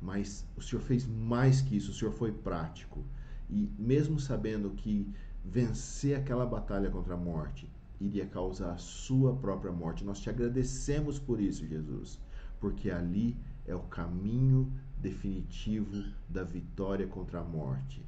Mas 0.00 0.44
o 0.56 0.62
Senhor 0.62 0.82
fez 0.82 1.06
mais 1.06 1.60
que 1.60 1.76
isso, 1.76 1.92
o 1.92 1.94
Senhor 1.94 2.12
foi 2.12 2.32
prático. 2.32 3.04
E 3.48 3.70
mesmo 3.78 4.18
sabendo 4.18 4.70
que 4.70 5.08
vencer 5.44 6.16
aquela 6.16 6.46
batalha 6.46 6.90
contra 6.90 7.14
a 7.14 7.18
morte 7.18 7.70
iria 8.00 8.26
causar 8.26 8.72
a 8.72 8.76
sua 8.76 9.34
própria 9.36 9.72
morte, 9.72 10.04
nós 10.04 10.20
te 10.20 10.28
agradecemos 10.28 11.18
por 11.18 11.40
isso, 11.40 11.66
Jesus, 11.66 12.20
porque 12.60 12.90
ali 12.90 13.36
é 13.66 13.74
o 13.74 13.80
caminho 13.80 14.72
definitivo 14.98 16.04
da 16.28 16.42
vitória 16.42 17.06
contra 17.06 17.40
a 17.40 17.44
morte. 17.44 18.04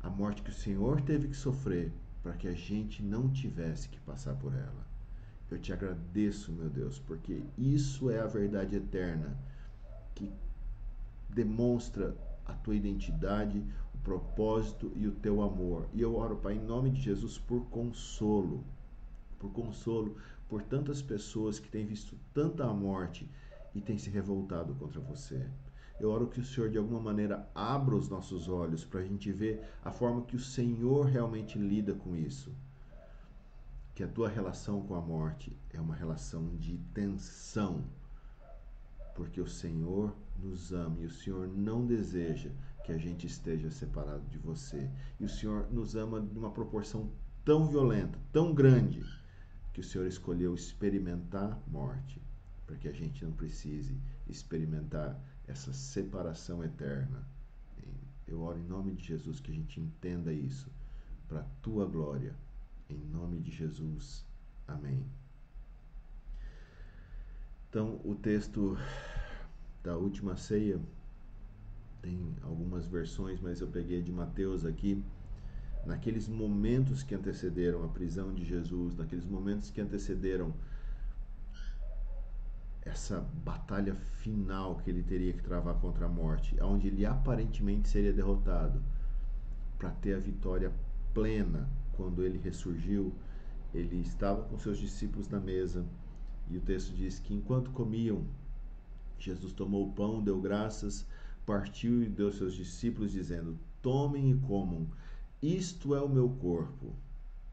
A 0.00 0.10
morte 0.10 0.42
que 0.42 0.50
o 0.50 0.54
Senhor 0.54 1.00
teve 1.00 1.28
que 1.28 1.36
sofrer 1.36 1.92
para 2.22 2.34
que 2.34 2.46
a 2.46 2.52
gente 2.52 3.02
não 3.02 3.30
tivesse 3.30 3.88
que 3.88 3.98
passar 4.00 4.34
por 4.34 4.54
ela. 4.54 4.86
Eu 5.50 5.58
te 5.58 5.72
agradeço, 5.72 6.52
meu 6.52 6.68
Deus, 6.68 6.98
porque 6.98 7.42
isso 7.56 8.10
é 8.10 8.20
a 8.20 8.26
verdade 8.26 8.76
eterna 8.76 9.36
que 10.14 10.32
demonstra 11.28 12.16
a 12.44 12.52
tua 12.52 12.74
identidade, 12.74 13.64
propósito 14.06 14.92
e 14.94 15.04
o 15.08 15.10
teu 15.10 15.42
amor. 15.42 15.88
E 15.92 16.00
eu 16.00 16.14
oro, 16.14 16.36
Pai, 16.36 16.54
em 16.54 16.64
nome 16.64 16.90
de 16.90 17.00
Jesus, 17.00 17.38
por 17.38 17.66
consolo, 17.66 18.62
por 19.36 19.50
consolo 19.50 20.16
por 20.48 20.62
tantas 20.62 21.02
pessoas 21.02 21.58
que 21.58 21.68
têm 21.68 21.84
visto 21.84 22.16
tanta 22.32 22.64
morte 22.72 23.28
e 23.74 23.80
têm 23.80 23.98
se 23.98 24.08
revoltado 24.08 24.76
contra 24.76 25.00
você. 25.00 25.44
Eu 25.98 26.10
oro 26.10 26.28
que 26.28 26.38
o 26.38 26.44
Senhor, 26.44 26.70
de 26.70 26.78
alguma 26.78 27.00
maneira, 27.00 27.48
abra 27.52 27.96
os 27.96 28.08
nossos 28.08 28.48
olhos 28.48 28.84
para 28.84 29.00
a 29.00 29.04
gente 29.04 29.32
ver 29.32 29.60
a 29.84 29.90
forma 29.90 30.22
que 30.22 30.36
o 30.36 30.40
Senhor 30.40 31.06
realmente 31.06 31.58
lida 31.58 31.92
com 31.92 32.14
isso 32.14 32.54
que 33.92 34.04
a 34.04 34.08
tua 34.08 34.28
relação 34.28 34.82
com 34.82 34.94
a 34.94 35.00
morte 35.00 35.56
é 35.72 35.80
uma 35.80 35.94
relação 35.94 36.54
de 36.58 36.76
tensão, 36.92 37.82
porque 39.14 39.40
o 39.40 39.48
Senhor 39.48 40.14
nos 40.38 40.70
ama 40.70 41.00
e 41.00 41.06
o 41.06 41.10
Senhor 41.10 41.48
não 41.48 41.86
deseja 41.86 42.50
que 42.86 42.92
a 42.92 42.98
gente 42.98 43.26
esteja 43.26 43.68
separado 43.68 44.24
de 44.30 44.38
você. 44.38 44.88
E 45.18 45.24
o 45.24 45.28
Senhor 45.28 45.68
nos 45.72 45.96
ama 45.96 46.20
de 46.20 46.38
uma 46.38 46.52
proporção 46.52 47.10
tão 47.44 47.66
violenta, 47.66 48.16
tão 48.32 48.54
grande, 48.54 49.02
que 49.72 49.80
o 49.80 49.84
Senhor 49.84 50.06
escolheu 50.06 50.54
experimentar 50.54 51.60
morte, 51.66 52.22
para 52.64 52.76
que 52.76 52.86
a 52.86 52.92
gente 52.92 53.24
não 53.24 53.32
precise 53.32 54.00
experimentar 54.28 55.20
essa 55.48 55.72
separação 55.72 56.62
eterna. 56.62 57.28
Eu 58.24 58.40
oro 58.40 58.58
em 58.58 58.66
nome 58.66 58.94
de 58.94 59.04
Jesus 59.04 59.40
que 59.40 59.50
a 59.50 59.54
gente 59.54 59.80
entenda 59.80 60.32
isso, 60.32 60.70
para 61.26 61.40
a 61.40 61.46
tua 61.60 61.86
glória 61.86 62.36
em 62.88 62.98
nome 62.98 63.40
de 63.40 63.50
Jesus. 63.50 64.24
Amém. 64.68 65.04
Então, 67.68 68.00
o 68.04 68.14
texto 68.14 68.78
da 69.82 69.96
última 69.96 70.36
ceia 70.36 70.80
tem 72.06 72.36
algumas 72.42 72.86
versões, 72.86 73.40
mas 73.40 73.60
eu 73.60 73.66
peguei 73.66 74.00
de 74.00 74.12
Mateus 74.12 74.64
aqui. 74.64 75.02
Naqueles 75.84 76.28
momentos 76.28 77.02
que 77.02 77.14
antecederam 77.14 77.84
a 77.84 77.88
prisão 77.88 78.32
de 78.32 78.44
Jesus, 78.44 78.96
naqueles 78.96 79.24
momentos 79.24 79.70
que 79.70 79.80
antecederam 79.80 80.54
essa 82.82 83.20
batalha 83.44 83.94
final 83.94 84.76
que 84.76 84.90
ele 84.90 85.02
teria 85.02 85.32
que 85.32 85.42
travar 85.42 85.74
contra 85.80 86.06
a 86.06 86.08
morte, 86.08 86.56
onde 86.62 86.86
ele 86.86 87.04
aparentemente 87.04 87.88
seria 87.88 88.12
derrotado, 88.12 88.80
para 89.76 89.90
ter 89.90 90.14
a 90.14 90.20
vitória 90.20 90.72
plena 91.12 91.68
quando 91.92 92.22
ele 92.22 92.38
ressurgiu, 92.38 93.12
ele 93.74 94.00
estava 94.00 94.42
com 94.44 94.56
seus 94.58 94.78
discípulos 94.78 95.28
na 95.28 95.40
mesa 95.40 95.84
e 96.48 96.56
o 96.56 96.60
texto 96.60 96.94
diz 96.94 97.18
que 97.18 97.34
enquanto 97.34 97.70
comiam, 97.72 98.24
Jesus 99.18 99.52
tomou 99.52 99.88
o 99.88 99.92
pão, 99.92 100.22
deu 100.22 100.40
graças, 100.40 101.04
partiu 101.46 102.02
e 102.02 102.08
deu 102.08 102.26
aos 102.26 102.36
seus 102.36 102.54
discípulos, 102.54 103.12
dizendo: 103.12 103.56
Tomem 103.80 104.32
e 104.32 104.36
comam, 104.36 104.88
isto 105.40 105.94
é 105.94 106.02
o 106.02 106.08
meu 106.08 106.28
corpo. 106.28 106.94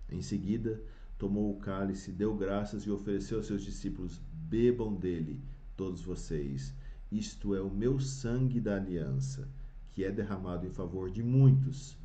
Em 0.09 0.21
seguida, 0.21 0.81
tomou 1.17 1.51
o 1.51 1.59
cálice, 1.59 2.11
deu 2.11 2.35
graças 2.35 2.83
e 2.83 2.91
ofereceu 2.91 3.37
aos 3.37 3.47
seus 3.47 3.63
discípulos: 3.63 4.19
Bebam 4.33 4.95
dele, 4.95 5.39
todos 5.77 6.01
vocês. 6.01 6.73
Isto 7.11 7.53
é 7.53 7.61
o 7.61 7.69
meu 7.69 7.99
sangue 7.99 8.59
da 8.59 8.75
aliança, 8.75 9.47
que 9.93 10.03
é 10.03 10.11
derramado 10.11 10.65
em 10.65 10.71
favor 10.71 11.11
de 11.11 11.21
muitos 11.21 11.95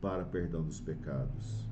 para 0.00 0.24
perdão 0.24 0.62
dos 0.62 0.80
pecados. 0.80 1.66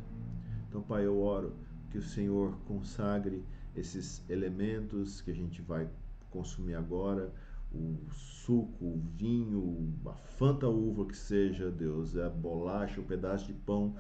Então, 0.69 0.83
Pai, 0.83 1.07
eu 1.07 1.21
oro 1.21 1.55
que 1.91 1.99
o 1.99 2.03
Senhor 2.03 2.57
consagre 2.67 3.45
esses 3.77 4.23
elementos 4.29 5.21
que 5.21 5.31
a 5.31 5.35
gente 5.35 5.63
vai 5.63 5.89
consumir 6.31 6.75
agora, 6.75 7.33
o 7.73 7.99
suco, 8.11 8.85
o 8.85 9.01
vinho, 9.17 9.95
a 10.07 10.15
fanta 10.15 10.69
uva 10.69 11.07
que 11.07 11.17
seja, 11.17 11.71
Deus, 11.71 12.17
a 12.17 12.29
bolacha, 12.29 13.01
o 13.01 13.05
pedaço 13.05 13.47
de 13.47 13.53
pão, 13.53 13.97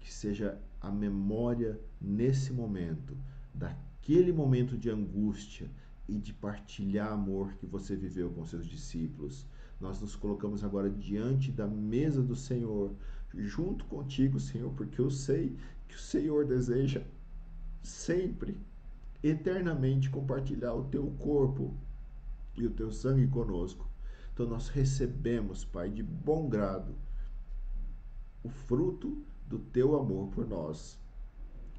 que 0.00 0.12
seja 0.12 0.60
a 0.80 0.90
memória 0.90 1.80
nesse 2.00 2.52
momento, 2.52 3.16
daquele 3.54 4.32
momento 4.32 4.76
de 4.76 4.90
angústia 4.90 5.70
e 6.06 6.18
de 6.18 6.32
partilhar 6.32 7.12
amor 7.12 7.54
que 7.54 7.66
você 7.66 7.96
viveu 7.96 8.30
com 8.30 8.44
seus 8.44 8.66
discípulos. 8.66 9.46
Nós 9.80 10.00
nos 10.00 10.14
colocamos 10.14 10.62
agora 10.62 10.90
diante 10.90 11.50
da 11.50 11.66
mesa 11.66 12.22
do 12.22 12.36
Senhor, 12.36 12.94
junto 13.34 13.84
contigo, 13.86 14.38
Senhor, 14.38 14.72
porque 14.72 15.00
eu 15.00 15.10
sei 15.10 15.56
que 15.86 15.96
o 15.96 16.00
Senhor 16.00 16.46
deseja 16.46 17.02
sempre, 17.82 18.56
eternamente 19.22 20.10
compartilhar 20.10 20.74
o 20.74 20.84
teu 20.84 21.06
corpo 21.18 21.76
e 22.62 22.66
o 22.66 22.70
teu 22.70 22.90
sangue 22.90 23.26
conosco. 23.28 23.88
Então 24.32 24.46
nós 24.46 24.68
recebemos, 24.68 25.64
Pai, 25.64 25.90
de 25.90 26.02
bom 26.02 26.48
grado 26.48 26.94
o 28.42 28.48
fruto 28.48 29.24
do 29.46 29.58
teu 29.58 29.98
amor 29.98 30.28
por 30.28 30.46
nós, 30.46 30.98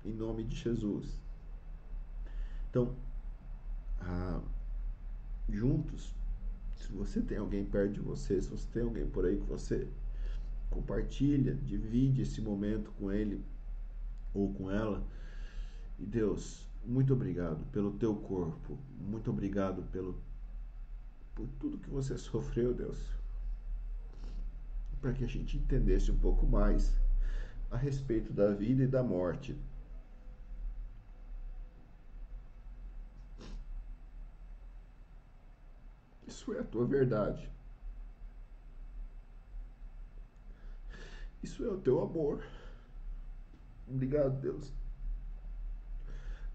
em 0.03 0.13
nome 0.13 0.43
de 0.43 0.55
Jesus. 0.55 1.19
Então, 2.69 2.95
ah, 4.01 4.41
juntos, 5.49 6.13
se 6.75 6.91
você 6.91 7.21
tem 7.21 7.37
alguém 7.37 7.65
perto 7.65 7.93
de 7.93 7.99
você, 7.99 8.41
se 8.41 8.49
você 8.49 8.67
tem 8.71 8.83
alguém 8.83 9.07
por 9.07 9.25
aí 9.25 9.37
que 9.37 9.45
você 9.45 9.87
compartilha, 10.69 11.55
divide 11.55 12.21
esse 12.21 12.41
momento 12.41 12.91
com 12.99 13.11
ele 13.11 13.43
ou 14.33 14.53
com 14.53 14.69
ela. 14.69 15.05
E 15.97 16.05
Deus, 16.05 16.67
muito 16.85 17.13
obrigado 17.13 17.65
pelo 17.71 17.91
teu 17.91 18.15
corpo, 18.15 18.77
muito 18.99 19.29
obrigado 19.29 19.83
pelo 19.91 20.21
por 21.39 21.47
tudo 21.57 21.77
que 21.77 21.89
você 21.89 22.17
sofreu, 22.17 22.73
Deus. 22.73 22.97
Para 24.99 25.13
que 25.13 25.23
a 25.23 25.27
gente 25.27 25.55
entendesse 25.55 26.11
um 26.11 26.19
pouco 26.19 26.45
mais 26.45 26.99
a 27.71 27.77
respeito 27.77 28.33
da 28.33 28.53
vida 28.53 28.83
e 28.83 28.87
da 28.87 29.01
morte. 29.01 29.55
Isso 36.27 36.53
é 36.53 36.59
a 36.59 36.63
tua 36.63 36.85
verdade. 36.85 37.49
Isso 41.41 41.63
é 41.63 41.69
o 41.69 41.77
teu 41.77 42.01
amor. 42.01 42.43
Obrigado, 43.87 44.41
Deus. 44.41 44.73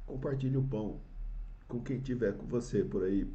Compartilhe 0.05 0.59
o 0.59 0.63
pão 0.63 1.01
com 1.67 1.83
quem 1.83 2.01
tiver 2.01 2.37
com 2.37 2.45
você 2.45 2.85
por 2.85 3.03
aí. 3.03 3.27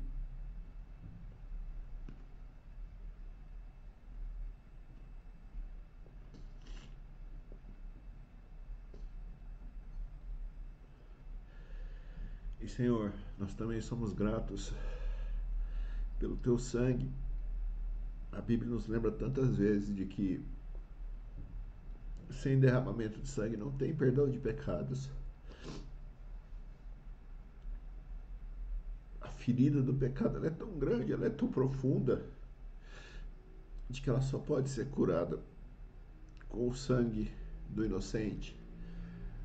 Senhor, 12.70 13.12
nós 13.38 13.54
também 13.54 13.82
somos 13.82 14.14
gratos 14.14 14.72
pelo 16.20 16.38
teu 16.38 16.58
sangue. 16.60 17.10
A 18.32 18.42
Bíblia 18.42 18.70
nos 18.70 18.88
lembra 18.88 19.12
tantas 19.12 19.56
vezes 19.56 19.96
de 19.96 20.06
que 20.06 20.46
sem 22.30 22.60
derramamento 22.60 23.20
de 23.20 23.28
sangue 23.28 23.58
não 23.58 23.72
tem 23.72 23.96
perdão 23.96 24.30
de 24.30 24.38
pecados. 24.38 25.10
A 29.20 29.30
ferida 29.30 29.82
do 29.82 29.94
pecado 29.94 30.46
é 30.46 30.50
tão 30.50 30.78
grande, 30.78 31.12
ela 31.12 31.26
é 31.26 31.30
tão 31.30 31.48
profunda, 31.48 32.24
de 33.90 34.02
que 34.02 34.10
ela 34.10 34.22
só 34.22 34.38
pode 34.38 34.70
ser 34.70 34.90
curada 34.90 35.40
com 36.48 36.68
o 36.68 36.76
sangue 36.76 37.32
do 37.70 37.84
inocente. 37.84 38.59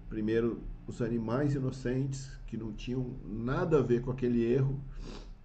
Primeiro, 0.09 0.63
os 0.87 1.01
animais 1.03 1.55
inocentes 1.55 2.31
que 2.47 2.57
não 2.57 2.73
tinham 2.73 3.17
nada 3.25 3.79
a 3.79 3.83
ver 3.83 4.03
com 4.03 4.11
aquele 4.11 4.43
erro 4.45 4.81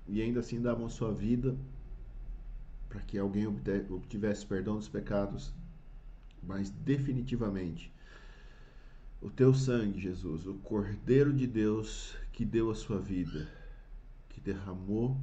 e 0.08 0.22
ainda 0.22 0.40
assim 0.40 0.62
davam 0.62 0.90
sua 0.90 1.14
vida 1.14 1.56
para 2.88 3.02
que 3.02 3.18
alguém 3.18 3.48
obtivesse 3.48 4.46
perdão 4.46 4.76
dos 4.76 4.90
pecados 4.90 5.54
mas 6.42 6.70
definitivamente 6.70 7.92
o 9.22 9.30
teu 9.30 9.54
sangue, 9.54 10.00
Jesus, 10.00 10.48
o 10.48 10.54
Cordeiro 10.56 11.34
de 11.34 11.46
Deus 11.46 12.16
que 12.32 12.46
deu 12.46 12.72
a 12.72 12.76
sua 12.76 13.00
vida, 13.00 13.50
que 14.30 14.40
derramou 14.40 15.20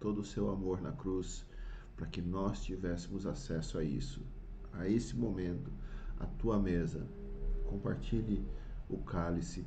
todo 0.00 0.20
o 0.20 0.24
seu 0.24 0.50
amor 0.50 0.80
na 0.80 0.90
cruz 0.90 1.46
para 1.96 2.06
que 2.06 2.20
nós 2.20 2.64
tivéssemos 2.64 3.24
acesso 3.24 3.78
a 3.78 3.84
isso, 3.84 4.20
a 4.72 4.88
esse 4.88 5.16
momento, 5.16 5.70
a 6.18 6.26
tua 6.26 6.58
mesa. 6.58 7.06
Compartilhe 7.68 8.44
o 8.88 8.96
cálice. 8.98 9.66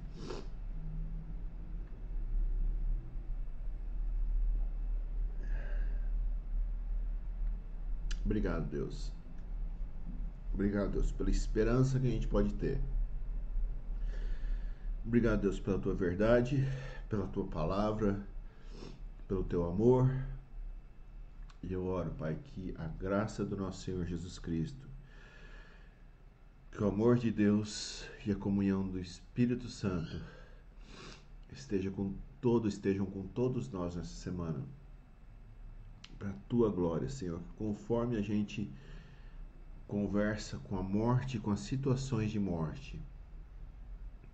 Obrigado, 8.26 8.70
Deus. 8.70 9.12
Obrigado, 10.54 10.92
Deus, 10.92 11.12
pela 11.12 11.30
esperança 11.30 12.00
que 12.00 12.08
a 12.08 12.12
gente 12.12 12.28
pode 12.28 12.54
ter. 12.56 12.82
Obrigado, 15.06 15.42
Deus, 15.42 15.60
pela 15.60 15.80
tua 15.80 15.94
verdade, 15.94 16.68
pela 17.08 17.28
tua 17.28 17.46
palavra, 17.48 18.20
pelo 19.28 19.44
teu 19.44 19.64
amor. 19.66 20.10
E 21.64 21.72
eu 21.72 21.86
oro, 21.86 22.12
Pai, 22.12 22.36
que 22.44 22.74
a 22.78 22.88
graça 22.88 23.46
do 23.46 23.56
nosso 23.56 23.84
Senhor 23.84 24.06
Jesus 24.06 24.40
Cristo, 24.40 24.91
que 26.72 26.82
o 26.82 26.88
amor 26.88 27.18
de 27.18 27.30
Deus 27.30 28.06
e 28.26 28.32
a 28.32 28.36
comunhão 28.36 28.88
do 28.88 29.00
Espírito 29.00 29.68
Santo 29.68 30.22
esteja 31.52 31.92
com 31.92 32.14
todo, 32.40 32.68
estejam 32.68 33.06
com 33.06 33.28
todos 33.28 33.70
nós 33.70 33.96
nessa 33.96 34.14
semana. 34.14 34.66
Para 36.18 36.30
a 36.30 36.36
tua 36.48 36.70
glória, 36.70 37.10
Senhor, 37.10 37.42
conforme 37.58 38.16
a 38.16 38.22
gente 38.22 38.72
conversa 39.86 40.58
com 40.60 40.78
a 40.78 40.84
morte, 40.84 41.40
com 41.40 41.52
as 41.52 41.60
situações 41.60 42.32
de 42.32 42.40
morte, 42.40 43.02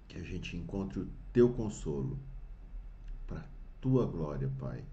que 0.08 0.18
a 0.18 0.24
gente 0.24 0.56
encontre 0.56 1.00
o 1.00 1.10
teu 1.34 1.52
consolo 1.52 2.20
para 3.26 3.44
tua 3.82 4.06
glória, 4.06 4.52
Pai. 4.60 4.86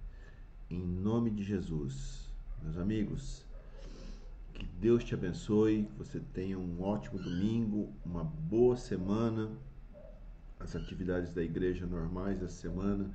Em 0.70 0.80
nome 0.80 1.30
de 1.30 1.44
Jesus. 1.44 2.30
Meus 2.62 2.78
amigos, 2.78 3.43
que 4.54 4.64
Deus 4.80 5.02
te 5.02 5.14
abençoe, 5.14 5.84
que 5.84 5.98
você 5.98 6.20
tenha 6.32 6.58
um 6.58 6.80
ótimo 6.80 7.18
domingo, 7.18 7.92
uma 8.06 8.22
boa 8.24 8.76
semana. 8.76 9.50
As 10.60 10.76
atividades 10.76 11.34
da 11.34 11.42
igreja 11.42 11.84
normais 11.84 12.40
da 12.40 12.48
semana, 12.48 13.10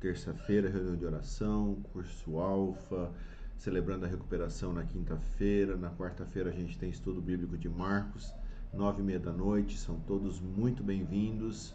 terça-feira, 0.00 0.68
reunião 0.68 0.96
de 0.96 1.06
oração, 1.06 1.76
curso 1.92 2.38
alfa, 2.38 3.12
celebrando 3.56 4.04
a 4.04 4.08
recuperação 4.08 4.72
na 4.72 4.82
quinta-feira. 4.82 5.76
Na 5.76 5.90
quarta-feira 5.90 6.50
a 6.50 6.52
gente 6.52 6.76
tem 6.76 6.90
estudo 6.90 7.22
bíblico 7.22 7.56
de 7.56 7.68
Marcos, 7.68 8.34
nove 8.72 9.00
e 9.00 9.04
meia 9.04 9.20
da 9.20 9.32
noite. 9.32 9.78
São 9.78 10.00
todos 10.00 10.40
muito 10.40 10.82
bem-vindos. 10.82 11.72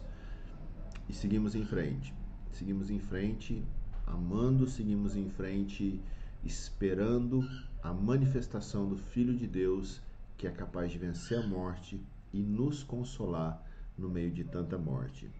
E 1.08 1.14
seguimos 1.14 1.54
em 1.54 1.64
frente. 1.64 2.14
Seguimos 2.52 2.90
em 2.90 2.98
frente, 2.98 3.64
amando, 4.06 4.66
seguimos 4.66 5.16
em 5.16 5.28
frente, 5.28 6.00
esperando 6.44 7.42
a 7.86 7.92
manifestação 7.92 8.88
do 8.88 8.96
Filho 8.96 9.36
de 9.36 9.46
Deus, 9.46 10.02
que 10.36 10.48
é 10.48 10.50
capaz 10.50 10.90
de 10.90 10.98
vencer 10.98 11.38
a 11.38 11.46
morte 11.46 12.04
e 12.32 12.42
nos 12.42 12.82
consolar 12.82 13.62
no 13.96 14.08
meio 14.08 14.32
de 14.32 14.42
tanta 14.42 14.76
morte. 14.76 15.30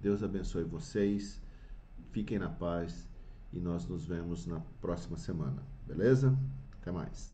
Deus 0.00 0.22
abençoe 0.22 0.64
vocês. 0.64 1.42
Fiquem 2.10 2.38
na 2.38 2.48
paz 2.48 3.06
e 3.52 3.60
nós 3.60 3.86
nos 3.86 4.06
vemos 4.06 4.46
na 4.46 4.60
próxima 4.80 5.18
semana. 5.18 5.62
Beleza? 5.86 6.34
Até 6.80 6.90
mais. 6.90 7.28